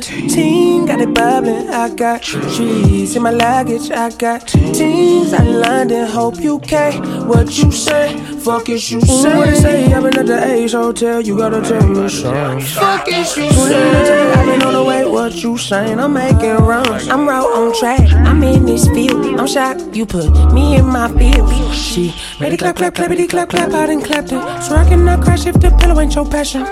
13, 0.00 0.86
got 0.86 1.02
it 1.02 1.12
bubbling, 1.12 1.68
I 1.68 1.94
got 1.94 2.22
trees 2.22 3.14
in 3.14 3.20
my 3.20 3.30
luggage, 3.30 3.90
I 3.90 4.08
got 4.08 4.48
teens 4.48 5.34
out 5.34 5.46
in 5.46 5.60
London, 5.60 6.06
hope 6.06 6.40
you 6.40 6.60
care 6.60 6.92
what 7.26 7.58
you 7.58 7.70
say, 7.70 8.16
fuck 8.38 8.70
is 8.70 8.90
you 8.90 9.02
say. 9.02 9.50
Ooh, 9.50 9.54
say 9.54 9.92
I've 9.92 10.02
been 10.02 10.18
at 10.18 10.24
the 10.24 10.44
Ace 10.44 10.72
Hotel, 10.72 11.20
you 11.20 11.36
gotta 11.36 11.60
tell 11.60 11.86
me 11.86 12.08
something. 12.08 12.60
Fuck 12.60 13.06
is 13.08 13.36
you 13.36 13.50
say. 13.52 14.32
I've 14.32 14.46
been 14.46 14.62
on 14.62 14.72
the 14.72 14.82
way, 14.82 15.04
what 15.04 15.34
you 15.34 15.58
saying, 15.58 16.00
I'm 16.00 16.14
making 16.14 16.56
runs, 16.64 17.08
I'm 17.08 17.28
right 17.28 17.44
on 17.44 17.78
track, 17.78 18.10
I'm 18.12 18.42
in 18.44 18.64
this 18.64 18.88
field, 18.88 19.38
I'm 19.38 19.46
shocked 19.46 19.94
you 19.94 20.06
put 20.06 20.30
me 20.54 20.76
in 20.76 20.86
my 20.86 21.08
field. 21.08 21.52
She 21.74 22.14
made 22.40 22.54
it 22.54 22.60
clap, 22.60 22.76
clap, 22.76 22.94
clappity, 22.94 23.28
clap, 23.28 23.50
clap, 23.50 23.70
out 23.72 23.90
and 23.90 24.02
clapped 24.02 24.32
it, 24.32 24.40
so 24.62 24.74
I 24.74 24.88
cannot 24.88 25.22
crash 25.22 25.44
if 25.44 25.60
the 25.60 25.70
pillow 25.78 26.00
ain't 26.00 26.14
your 26.14 26.24
passion. 26.24 26.64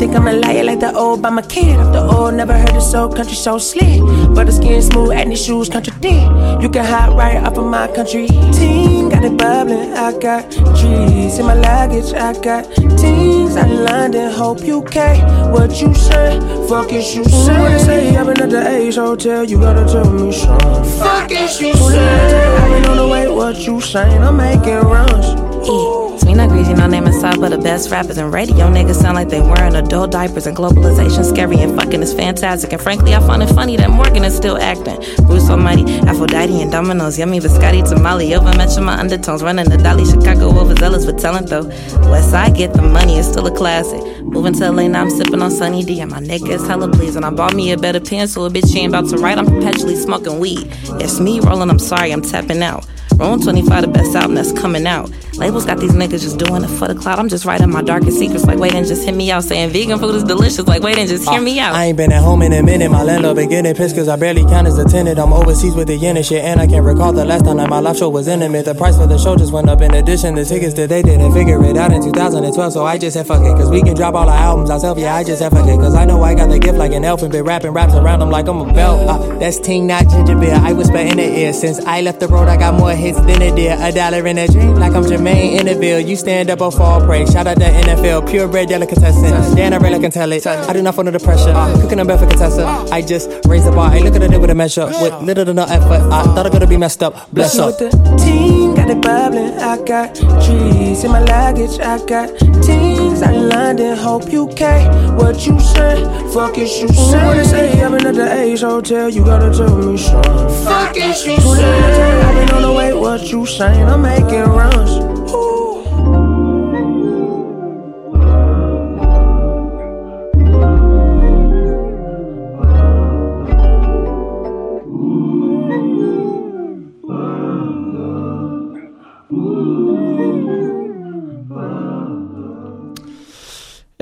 Think 0.00 0.16
I'm 0.16 0.28
a 0.28 0.32
liar 0.32 0.64
like 0.64 0.80
the 0.80 0.96
old 0.96 1.20
by 1.20 1.28
my 1.28 1.42
kid. 1.42 1.78
After 1.78 1.98
all, 1.98 2.32
never 2.32 2.56
heard 2.56 2.74
it 2.74 2.80
so 2.80 3.06
country 3.06 3.34
so 3.34 3.58
slick. 3.58 4.00
But 4.34 4.46
the 4.46 4.52
skin 4.52 4.80
smooth 4.80 5.10
and 5.10 5.30
these 5.30 5.44
shoes 5.44 5.68
contradict. 5.68 6.62
You 6.62 6.70
can 6.70 6.86
hide 6.86 7.14
right 7.14 7.36
up 7.36 7.58
in 7.58 7.66
my 7.66 7.86
country. 7.88 8.26
Team 8.26 9.10
got 9.10 9.22
it 9.22 9.36
bubbling. 9.36 9.92
I 9.92 10.18
got 10.18 10.50
trees 10.52 11.38
in 11.38 11.44
my 11.44 11.52
luggage. 11.52 12.14
I 12.14 12.32
got 12.40 12.64
teens 12.96 13.56
out 13.56 13.70
in 13.70 13.84
London. 13.84 14.32
Hope 14.32 14.62
you 14.62 14.80
care 14.84 15.20
what 15.52 15.82
you 15.82 15.92
say. 15.92 16.40
Fuck 16.66 16.94
is 16.94 17.14
you 17.14 17.24
say. 17.24 17.60
What 17.60 17.68
they 17.68 17.78
say? 17.84 18.16
I've 18.16 18.24
been 18.24 18.40
at 18.40 18.48
the 18.48 18.66
Ace 18.68 18.96
Hotel. 18.96 19.44
You 19.44 19.60
gotta 19.60 19.84
tell 19.84 20.10
me 20.10 20.32
something. 20.32 20.98
Fuck 20.98 21.30
is 21.30 21.60
you 21.60 21.74
say. 21.74 22.56
I've 22.56 22.70
been 22.70 22.90
on 22.90 22.96
the 22.96 23.06
way. 23.06 23.28
What 23.28 23.58
you 23.66 23.82
saying? 23.82 24.22
I'm 24.22 24.38
making 24.38 24.76
runs. 24.76 25.26
Yeah. 25.68 25.99
We 26.30 26.36
not 26.36 26.48
greasy, 26.48 26.74
no 26.74 26.86
name 26.86 27.08
inside, 27.08 27.40
but 27.40 27.48
the 27.48 27.58
best 27.58 27.90
rappers 27.90 28.16
and 28.16 28.32
radio 28.32 28.70
niggas 28.70 29.02
sound 29.02 29.16
like 29.16 29.30
they 29.30 29.40
wearing 29.40 29.74
adult 29.74 30.12
diapers 30.12 30.46
and 30.46 30.56
globalization 30.56 31.24
scary 31.24 31.56
and 31.56 31.74
fucking 31.74 32.00
is 32.02 32.14
fantastic. 32.14 32.72
And 32.72 32.80
frankly, 32.80 33.16
I 33.16 33.18
find 33.26 33.42
it 33.42 33.48
funny 33.48 33.76
that 33.78 33.90
Morgan 33.90 34.22
is 34.22 34.36
still 34.36 34.56
acting. 34.56 34.94
Bruce 35.26 35.50
Almighty, 35.50 35.92
Aphrodite 36.06 36.62
and 36.62 36.70
Dominoes, 36.70 37.18
yummy 37.18 37.40
biscotti 37.40 37.82
tamale, 37.82 38.32
over 38.36 38.56
mention 38.56 38.84
my 38.84 38.96
undertones, 38.96 39.42
running 39.42 39.68
the 39.68 39.76
Dolly 39.76 40.04
Chicago 40.04 40.56
overzealous 40.56 41.04
with 41.04 41.20
talent 41.20 41.48
though. 41.48 41.64
West 42.08 42.30
Side 42.30 42.54
get 42.54 42.74
the 42.74 42.82
money, 42.82 43.18
it's 43.18 43.26
still 43.26 43.48
a 43.48 43.52
classic. 43.52 44.00
Moving 44.22 44.52
to 44.52 44.70
LA 44.70 44.86
now, 44.86 45.00
I'm 45.00 45.10
sipping 45.10 45.42
on 45.42 45.50
Sunny 45.50 45.82
D, 45.82 46.00
and 46.00 46.12
my 46.12 46.20
nigga 46.20 46.50
is 46.50 46.64
hella 46.64 46.88
pleased. 46.92 47.16
And 47.16 47.24
I 47.24 47.30
bought 47.30 47.54
me 47.56 47.72
a 47.72 47.76
better 47.76 47.98
pen, 47.98 48.28
so 48.28 48.44
a 48.44 48.50
bitch 48.50 48.72
she 48.72 48.78
ain't 48.78 48.94
about 48.94 49.10
to 49.10 49.16
write. 49.16 49.36
I'm 49.36 49.46
perpetually 49.46 49.96
smoking 49.96 50.38
weed. 50.38 50.68
It's 51.00 51.18
me 51.18 51.40
rolling, 51.40 51.70
I'm 51.70 51.80
sorry, 51.80 52.12
I'm 52.12 52.22
tapping 52.22 52.62
out. 52.62 52.86
Rolling 53.20 53.42
25, 53.42 53.82
the 53.82 53.88
best 53.88 54.16
album 54.16 54.34
that's 54.34 54.50
coming 54.50 54.86
out. 54.86 55.10
Labels 55.36 55.66
got 55.66 55.78
these 55.78 55.92
niggas 55.92 56.22
just 56.22 56.38
doing 56.38 56.64
it 56.64 56.68
for 56.68 56.88
the 56.88 56.94
cloud. 56.94 57.18
I'm 57.18 57.28
just 57.28 57.44
writing 57.44 57.70
my 57.70 57.82
darkest 57.82 58.18
secrets, 58.18 58.46
like 58.46 58.58
wait 58.58 58.74
and 58.74 58.86
just 58.86 59.04
hit 59.04 59.14
me 59.14 59.30
out. 59.30 59.44
Saying 59.44 59.70
vegan 59.70 59.98
food 59.98 60.14
is 60.14 60.24
delicious, 60.24 60.66
like 60.66 60.82
wait 60.82 60.96
and 60.96 61.06
just 61.06 61.28
hear 61.28 61.40
me 61.40 61.60
out. 61.60 61.74
I 61.74 61.86
ain't 61.86 61.98
been 61.98 62.12
at 62.12 62.22
home 62.22 62.40
in 62.40 62.52
a 62.54 62.62
minute. 62.62 62.90
My 62.90 63.02
landlord 63.02 63.36
been 63.36 63.50
getting 63.50 63.74
pissed 63.74 63.94
cause 63.94 64.08
I 64.08 64.16
barely 64.16 64.42
count 64.44 64.66
as 64.66 64.78
a 64.78 64.84
tenant. 64.84 65.18
I'm 65.18 65.34
overseas 65.34 65.74
with 65.74 65.88
the 65.88 65.96
yen 65.96 66.16
and 66.16 66.24
shit, 66.24 66.42
and 66.42 66.60
I 66.60 66.66
can't 66.66 66.84
recall 66.84 67.12
the 67.12 67.26
last 67.26 67.44
time 67.44 67.58
that 67.58 67.68
my 67.68 67.78
live 67.78 67.98
show 67.98 68.08
was 68.08 68.26
intimate. 68.26 68.64
The 68.64 68.74
price 68.74 68.96
for 68.96 69.06
the 69.06 69.18
show 69.18 69.36
just 69.36 69.52
went 69.52 69.68
up 69.68 69.82
in 69.82 69.94
addition. 69.94 70.34
The 70.34 70.44
tickets 70.46 70.72
that 70.74 70.88
they 70.88 71.02
didn't 71.02 71.32
figure 71.32 71.62
it 71.62 71.76
out 71.76 71.92
in 71.92 72.02
2012, 72.02 72.72
so 72.72 72.86
I 72.86 72.96
just 72.96 73.14
said 73.14 73.26
fuck 73.26 73.42
it. 73.42 73.54
Cause 73.54 73.70
we 73.70 73.82
can 73.82 73.94
drop 73.94 74.14
all 74.14 74.28
our 74.28 74.36
albums 74.36 74.70
ourselves, 74.70 75.00
yeah, 75.00 75.14
I 75.14 75.24
just 75.24 75.40
said 75.40 75.52
fuck 75.52 75.68
it. 75.68 75.76
Cause 75.76 75.94
I 75.94 76.06
know 76.06 76.22
I 76.22 76.34
got 76.34 76.48
the 76.48 76.58
gift 76.58 76.78
like 76.78 76.92
an 76.92 77.04
elf 77.04 77.22
and 77.22 77.30
been 77.30 77.44
rapping 77.44 77.72
raps 77.72 77.94
around 77.94 78.20
them 78.20 78.30
like 78.30 78.48
I'm 78.48 78.60
a 78.60 78.72
belt. 78.72 79.08
Uh, 79.08 79.38
that's 79.38 79.58
Ting, 79.58 79.86
not 79.86 80.08
ginger 80.08 80.36
beer. 80.36 80.54
I 80.54 80.72
whisper 80.72 80.96
in 80.96 81.16
the 81.18 81.38
ear. 81.38 81.52
Since 81.52 81.80
I 81.80 82.00
left 82.02 82.20
the 82.20 82.28
road, 82.28 82.48
I 82.48 82.56
got 82.56 82.74
more 82.74 82.92
hits 82.92 83.09
than 83.16 83.42
a 83.42 83.54
deer. 83.54 83.76
A 83.80 83.92
dollar 83.92 84.26
in 84.26 84.38
a 84.38 84.46
drink 84.46 84.76
like 84.78 84.92
I'm 84.94 85.04
Jermaine 85.04 85.58
Interville. 85.58 86.00
You 86.00 86.16
stand 86.16 86.50
up 86.50 86.60
or 86.60 86.70
fall 86.70 87.04
prey. 87.04 87.26
Shout 87.26 87.46
out 87.46 87.58
to 87.58 87.64
NFL, 87.64 88.28
purebred 88.30 88.68
delicatessen. 88.68 89.56
Dan, 89.56 89.72
I 89.72 89.76
really 89.76 89.98
can 90.00 90.10
tell 90.10 90.30
it. 90.32 90.46
I 90.46 90.72
do 90.72 90.82
not 90.82 90.94
fall 90.94 91.06
under 91.06 91.18
the 91.18 91.24
pressure. 91.24 91.52
Cooking 91.80 92.00
a 92.00 92.04
bed 92.04 92.18
for 92.20 92.26
contestant. 92.26 92.66
I 92.92 93.02
just 93.02 93.30
raise 93.46 93.64
the 93.64 93.72
bar. 93.72 93.90
I 93.90 93.98
look 93.98 94.14
at 94.14 94.22
it 94.22 94.40
with 94.40 94.50
a 94.50 94.54
measure. 94.54 94.86
With 94.86 95.14
little 95.22 95.44
to 95.44 95.54
no 95.54 95.64
effort. 95.64 96.02
I 96.12 96.22
thought 96.34 96.46
I 96.46 96.50
could 96.50 96.68
be 96.68 96.76
messed 96.76 97.02
up. 97.02 97.30
Bless 97.32 97.58
up. 97.58 97.80
With 97.80 97.90
the 97.90 98.16
team, 98.16 98.74
got 98.74 98.90
it 98.90 99.00
bubbling. 99.00 99.58
I 99.58 99.82
got 99.84 100.14
trees 100.14 101.04
in 101.04 101.10
my 101.10 101.20
luggage. 101.20 101.78
I 101.80 102.04
got 102.06 102.28
teens 102.62 103.22
out 103.22 103.34
in 103.34 103.48
London. 103.48 103.96
Hope 103.96 104.32
you 104.32 104.48
care 104.48 104.90
what 105.14 105.46
you 105.46 105.58
say. 105.60 106.04
Fuck 106.32 106.58
is 106.58 106.80
you 106.80 106.88
say. 106.88 107.24
What 107.24 107.36
they 107.36 107.44
say? 107.44 107.82
I've 107.82 107.90
been 107.92 108.06
at 108.06 108.14
the 108.14 108.32
Ace 108.32 108.62
Hotel. 108.62 109.08
You 109.08 109.24
gotta 109.24 109.52
tell 109.56 109.76
me 109.76 109.96
something. 109.96 110.64
Fuck 110.64 110.96
is 110.96 111.26
you 111.26 111.36
say. 111.38 112.20
I've 112.22 112.34
been 112.46 112.56
on 112.56 112.62
the 112.62 112.72
way. 112.72 112.92
What 113.00 113.32
you 113.32 113.46
saying? 113.46 113.88
I'm 113.88 114.02
making 114.02 114.42
runs. 114.42 115.09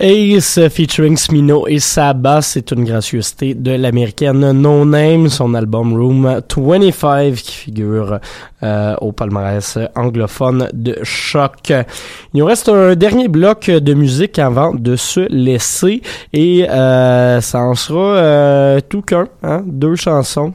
Ace 0.01 0.61
featuring 0.71 1.17
Smino 1.17 1.67
et 1.67 1.81
Saba, 1.81 2.41
c'est 2.41 2.71
une 2.71 2.85
gracieuseté 2.85 3.55
de 3.55 3.73
l'américaine 3.73 4.53
No 4.53 4.85
Name, 4.85 5.29
son 5.29 5.55
album 5.55 5.93
Room 5.93 6.41
25 6.57 7.35
qui 7.35 7.53
figure 7.53 8.21
euh, 8.63 8.95
au 9.01 9.11
palmarès 9.11 9.77
anglophone 9.97 10.69
de 10.73 10.99
choc. 11.03 11.71
Il 11.71 12.39
nous 12.39 12.47
reste 12.47 12.69
un 12.69 12.95
dernier 12.95 13.27
bloc 13.27 13.71
de 13.71 13.95
musique 13.95 14.39
avant 14.39 14.73
de 14.73 14.95
se 14.95 15.27
laisser 15.31 16.03
et 16.33 16.71
euh, 16.71 17.41
ça 17.41 17.61
en 17.61 17.75
sera 17.75 18.17
euh, 18.19 18.81
tout 18.89 19.03
qu'un, 19.03 19.27
hein, 19.43 19.65
deux 19.67 19.97
chansons 19.97 20.53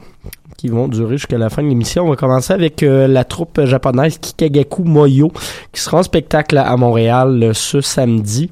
qui 0.56 0.68
vont 0.68 0.88
durer 0.88 1.18
jusqu'à 1.18 1.36
la 1.36 1.50
fin 1.50 1.62
de 1.62 1.68
l'émission. 1.68 2.04
On 2.04 2.10
va 2.10 2.16
commencer 2.16 2.54
avec 2.54 2.82
euh, 2.82 3.06
la 3.06 3.24
troupe 3.24 3.62
japonaise 3.64 4.16
Kikagaku 4.16 4.84
Moyo 4.84 5.30
qui 5.70 5.82
sera 5.82 5.98
en 5.98 6.02
spectacle 6.02 6.56
à 6.56 6.74
Montréal 6.78 7.50
ce 7.52 7.82
samedi. 7.82 8.50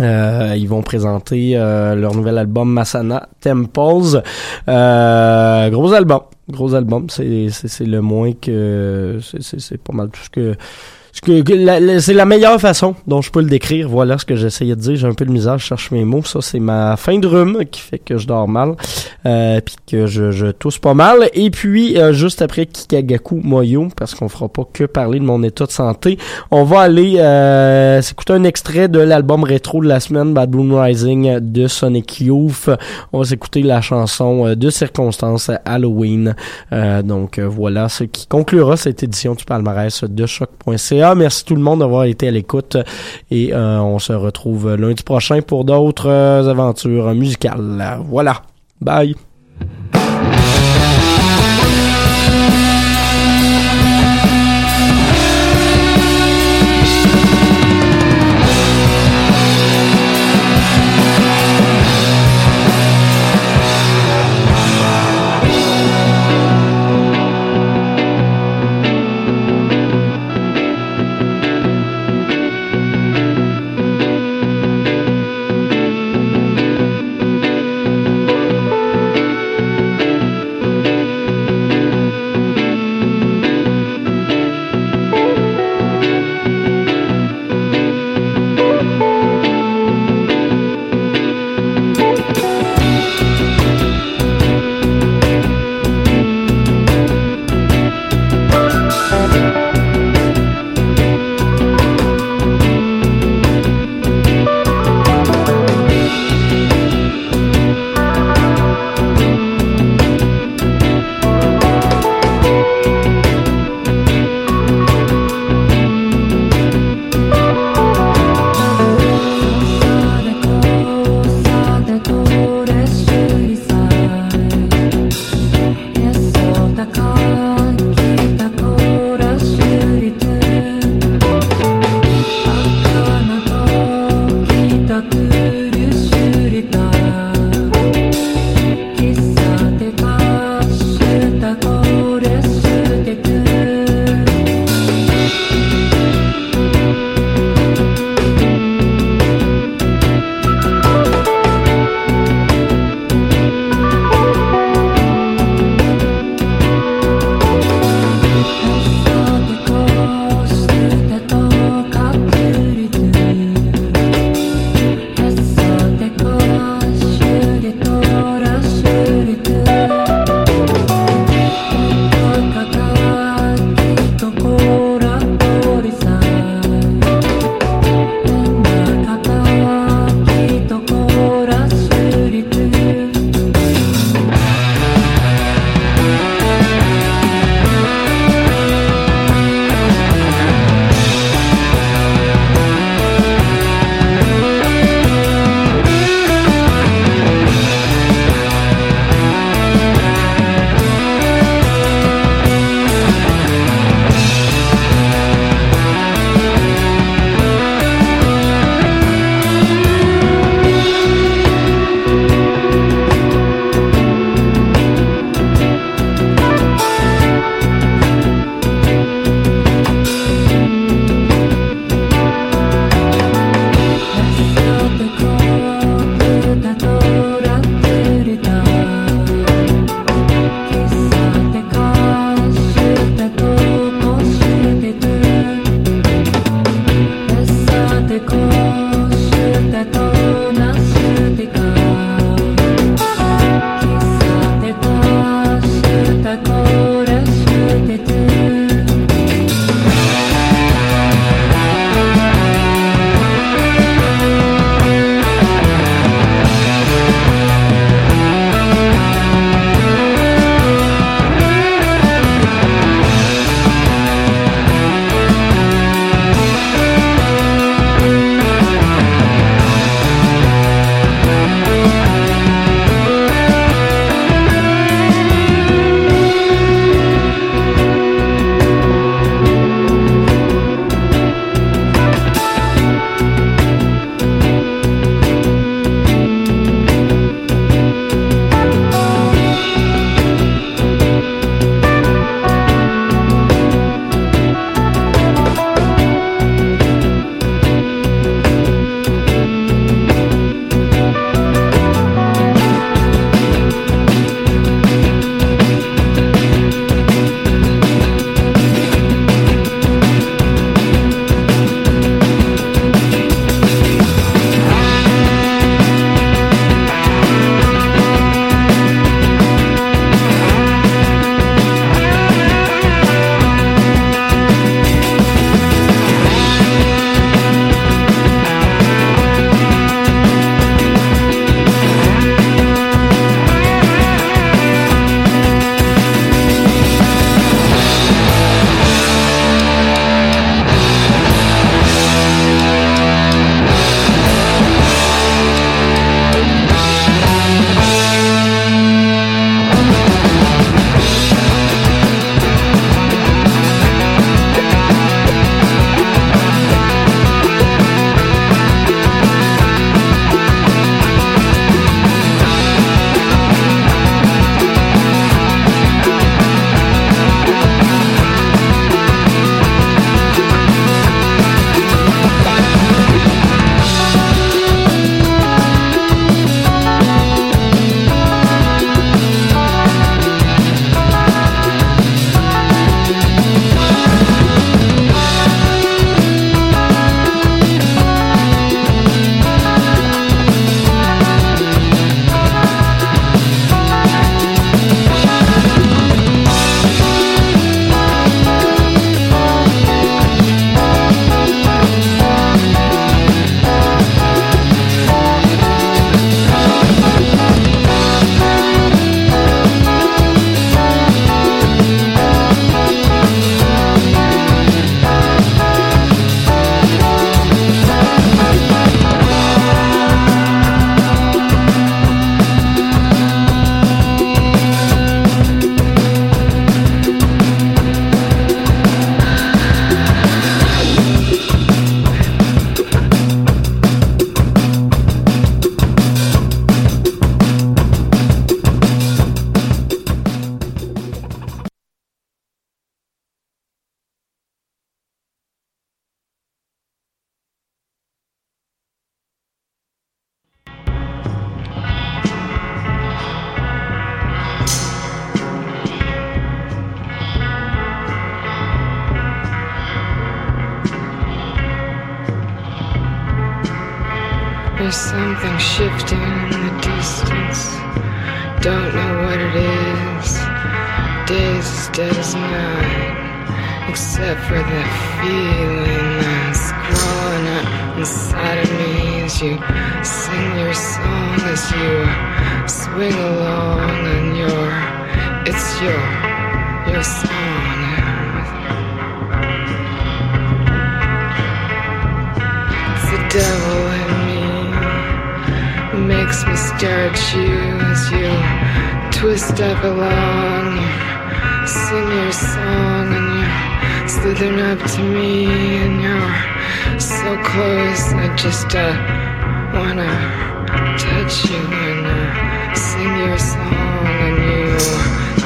Euh, 0.00 0.54
ils 0.56 0.68
vont 0.68 0.82
présenter 0.82 1.52
euh, 1.54 1.94
leur 1.94 2.14
nouvel 2.14 2.38
album 2.38 2.72
Masana 2.72 3.28
Temples. 3.40 4.22
Euh, 4.68 5.70
gros 5.70 5.92
album, 5.92 6.20
gros 6.48 6.74
album. 6.74 7.08
C'est 7.10 7.48
c'est 7.50 7.84
le 7.84 8.00
moins 8.00 8.32
que 8.32 9.18
c'est 9.40 9.82
pas 9.82 9.92
mal 9.92 10.08
tout 10.10 10.22
ce 10.22 10.30
que 10.30 10.56
c'est 11.12 12.14
la 12.14 12.24
meilleure 12.24 12.60
façon 12.60 12.94
dont 13.06 13.20
je 13.20 13.30
peux 13.30 13.40
le 13.40 13.48
décrire. 13.48 13.88
Voilà 13.88 14.18
ce 14.18 14.24
que 14.24 14.36
j'essayais 14.36 14.76
de 14.76 14.80
dire. 14.80 14.96
J'ai 14.96 15.06
un 15.06 15.14
peu 15.14 15.24
de 15.24 15.32
misère, 15.32 15.58
je 15.58 15.64
cherche 15.64 15.90
mes 15.90 16.04
mots. 16.04 16.24
Ça, 16.24 16.40
c'est 16.40 16.60
ma 16.60 16.96
fin 16.96 17.18
de 17.18 17.26
rhume 17.26 17.64
qui 17.70 17.80
fait 17.80 17.98
que 17.98 18.18
je 18.18 18.26
dors 18.26 18.48
mal, 18.48 18.74
euh, 19.26 19.60
puis 19.60 19.76
que 19.86 20.06
je, 20.06 20.30
je 20.30 20.46
tousse 20.46 20.78
pas 20.78 20.94
mal. 20.94 21.28
Et 21.34 21.50
puis, 21.50 21.98
euh, 21.98 22.12
juste 22.12 22.42
après 22.42 22.66
Kikagaku 22.66 23.40
Moyo, 23.42 23.88
parce 23.96 24.14
qu'on 24.14 24.28
fera 24.28 24.48
pas 24.48 24.64
que 24.72 24.84
parler 24.84 25.18
de 25.18 25.24
mon 25.24 25.42
état 25.42 25.66
de 25.66 25.70
santé, 25.70 26.18
on 26.50 26.64
va 26.64 26.80
aller 26.80 27.18
euh, 27.18 28.02
s'écouter 28.02 28.32
un 28.32 28.44
extrait 28.44 28.88
de 28.88 28.98
l'album 28.98 29.44
rétro 29.44 29.82
de 29.82 29.88
la 29.88 30.00
semaine, 30.00 30.34
Bad 30.34 30.54
Moon 30.54 30.80
Rising 30.80 31.38
de 31.40 31.66
Sonic 31.66 32.20
Youth. 32.20 32.70
On 33.12 33.18
va 33.20 33.24
s'écouter 33.24 33.62
la 33.62 33.80
chanson 33.80 34.46
euh, 34.46 34.54
de 34.54 34.70
circonstance 34.70 35.50
Halloween. 35.64 36.34
Euh, 36.72 37.02
donc 37.02 37.38
voilà 37.38 37.88
ce 37.88 38.04
qui 38.04 38.26
conclura 38.26 38.76
cette 38.76 39.02
édition 39.02 39.34
du 39.34 39.44
palmarès 39.44 40.04
de 40.04 40.26
choc.ca. 40.26 40.99
Merci 41.16 41.44
tout 41.44 41.54
le 41.54 41.62
monde 41.62 41.80
d'avoir 41.80 42.04
été 42.04 42.28
à 42.28 42.30
l'écoute 42.30 42.76
et 43.30 43.52
euh, 43.52 43.78
on 43.80 43.98
se 43.98 44.12
retrouve 44.12 44.74
lundi 44.74 45.02
prochain 45.02 45.40
pour 45.40 45.64
d'autres 45.64 46.08
euh, 46.08 46.48
aventures 46.48 47.14
musicales. 47.14 47.98
Voilà. 48.08 48.42
Bye. 48.80 49.14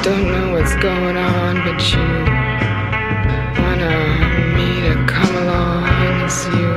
Don't 0.05 0.27
know 0.27 0.51
what's 0.51 0.75
going 0.75 1.17
on, 1.17 1.55
but 1.65 1.81
you 1.91 2.05
wanna 3.57 3.89
me 4.53 4.69
to 4.85 4.93
come 5.07 5.33
along 5.41 5.83
as 6.21 6.45
you 6.45 6.69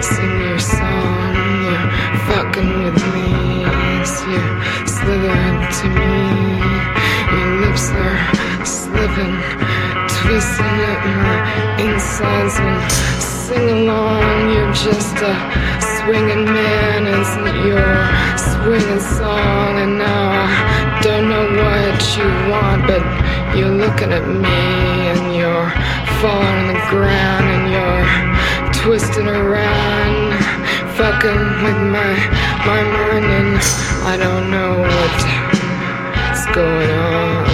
sing 0.00 0.34
your 0.48 0.58
song. 0.58 1.28
You're 1.60 1.90
fucking 2.28 2.72
with 2.84 3.00
me 3.12 3.64
as 4.00 4.12
you 4.32 4.40
slither 4.88 5.44
to 5.76 5.86
me. 6.00 6.16
Your 7.36 7.50
lips 7.64 7.90
are 8.04 8.18
slipping, 8.64 9.34
twisting 10.24 10.78
up 10.88 11.00
my 11.20 11.36
insides 11.84 12.56
and 12.64 12.92
sing 13.20 13.68
along. 13.76 14.52
You're 14.54 14.72
just 14.72 15.16
a 15.20 15.34
swinging 15.92 16.46
man, 16.46 17.06
isn't 17.20 17.56
your 17.68 17.92
swinging 18.38 19.00
song? 19.00 19.72
And 19.84 19.98
now 19.98 20.30
I 20.30 20.83
don't 21.04 21.28
know 21.28 21.44
what 21.62 22.16
you 22.16 22.24
want, 22.50 22.86
but 22.86 23.04
you're 23.54 23.68
looking 23.68 24.10
at 24.10 24.26
me 24.26 24.60
and 25.12 25.36
you're 25.36 25.68
falling 26.16 26.48
on 26.48 26.66
the 26.72 26.80
ground 26.88 27.44
and 27.44 27.64
you're 27.76 28.08
twisting 28.72 29.28
around, 29.28 30.32
fucking 30.96 31.42
with 31.62 31.80
my 31.92 32.12
my 32.64 32.80
mind, 32.96 33.26
and 33.40 33.60
I 34.12 34.16
don't 34.16 34.50
know 34.50 34.80
what's 34.80 35.24
going 36.56 36.90
on. 36.90 37.44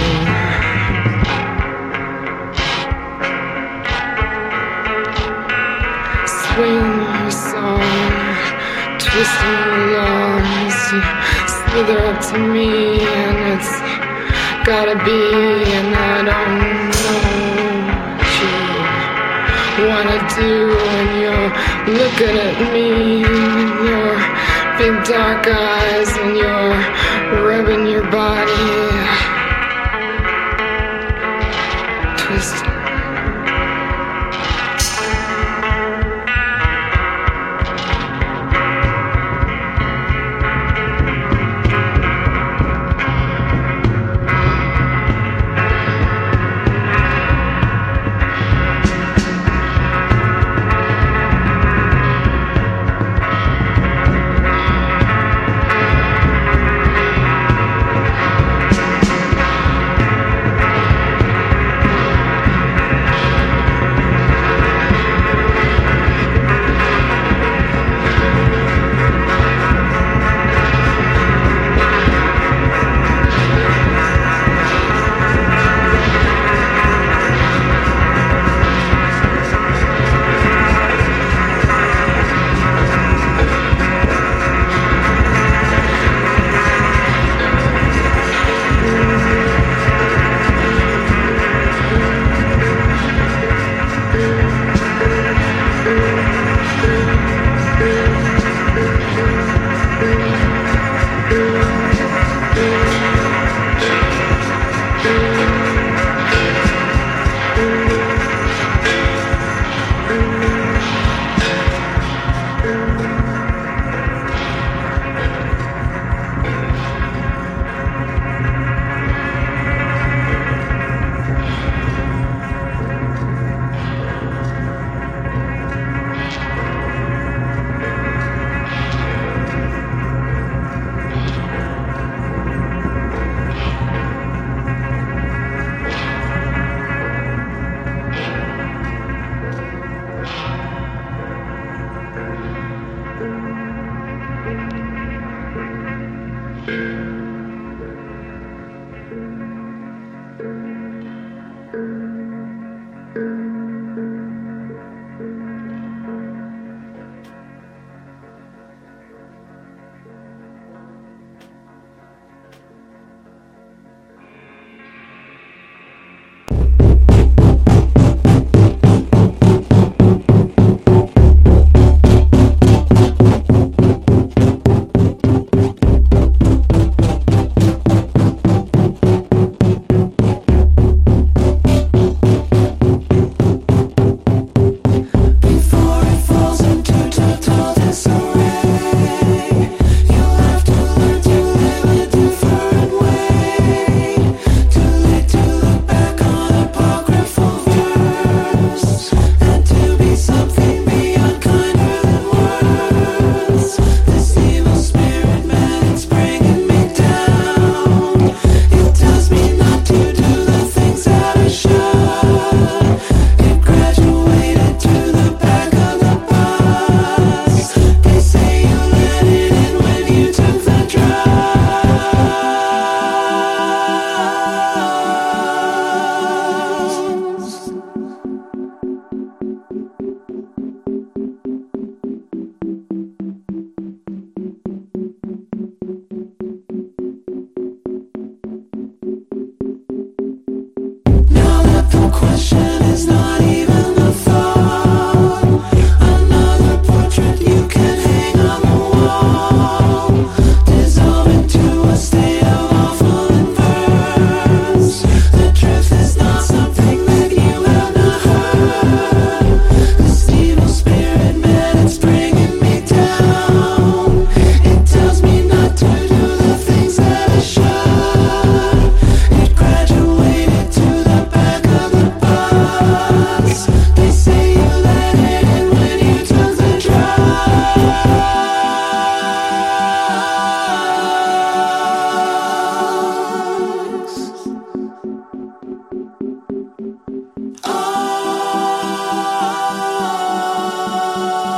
Swing 6.39 6.87
your 7.03 7.31
song, 7.31 7.83
twisting 8.97 9.59
along 9.75 10.30
slither 11.71 11.99
up 11.99 12.19
to 12.19 12.37
me, 12.37 12.99
and 12.99 13.37
it's 13.53 13.71
gotta 14.67 14.95
be, 15.05 15.21
and 15.77 15.95
I 15.95 16.17
don't 16.29 16.59
know 16.59 17.21
what 18.17 19.77
you 19.77 19.85
wanna 19.87 20.19
do 20.35 20.53
when 20.85 21.07
you're 21.21 21.49
looking 21.97 22.35
at 22.47 22.55
me 22.73 22.87
with 23.23 23.75
your 23.87 24.11
big 24.79 24.95
dark 25.05 25.47
eyes 25.47 26.09
and 26.17 26.35
you're 26.35 26.75
rubbing 27.47 27.87
your 27.87 28.03
body. 28.11 29.00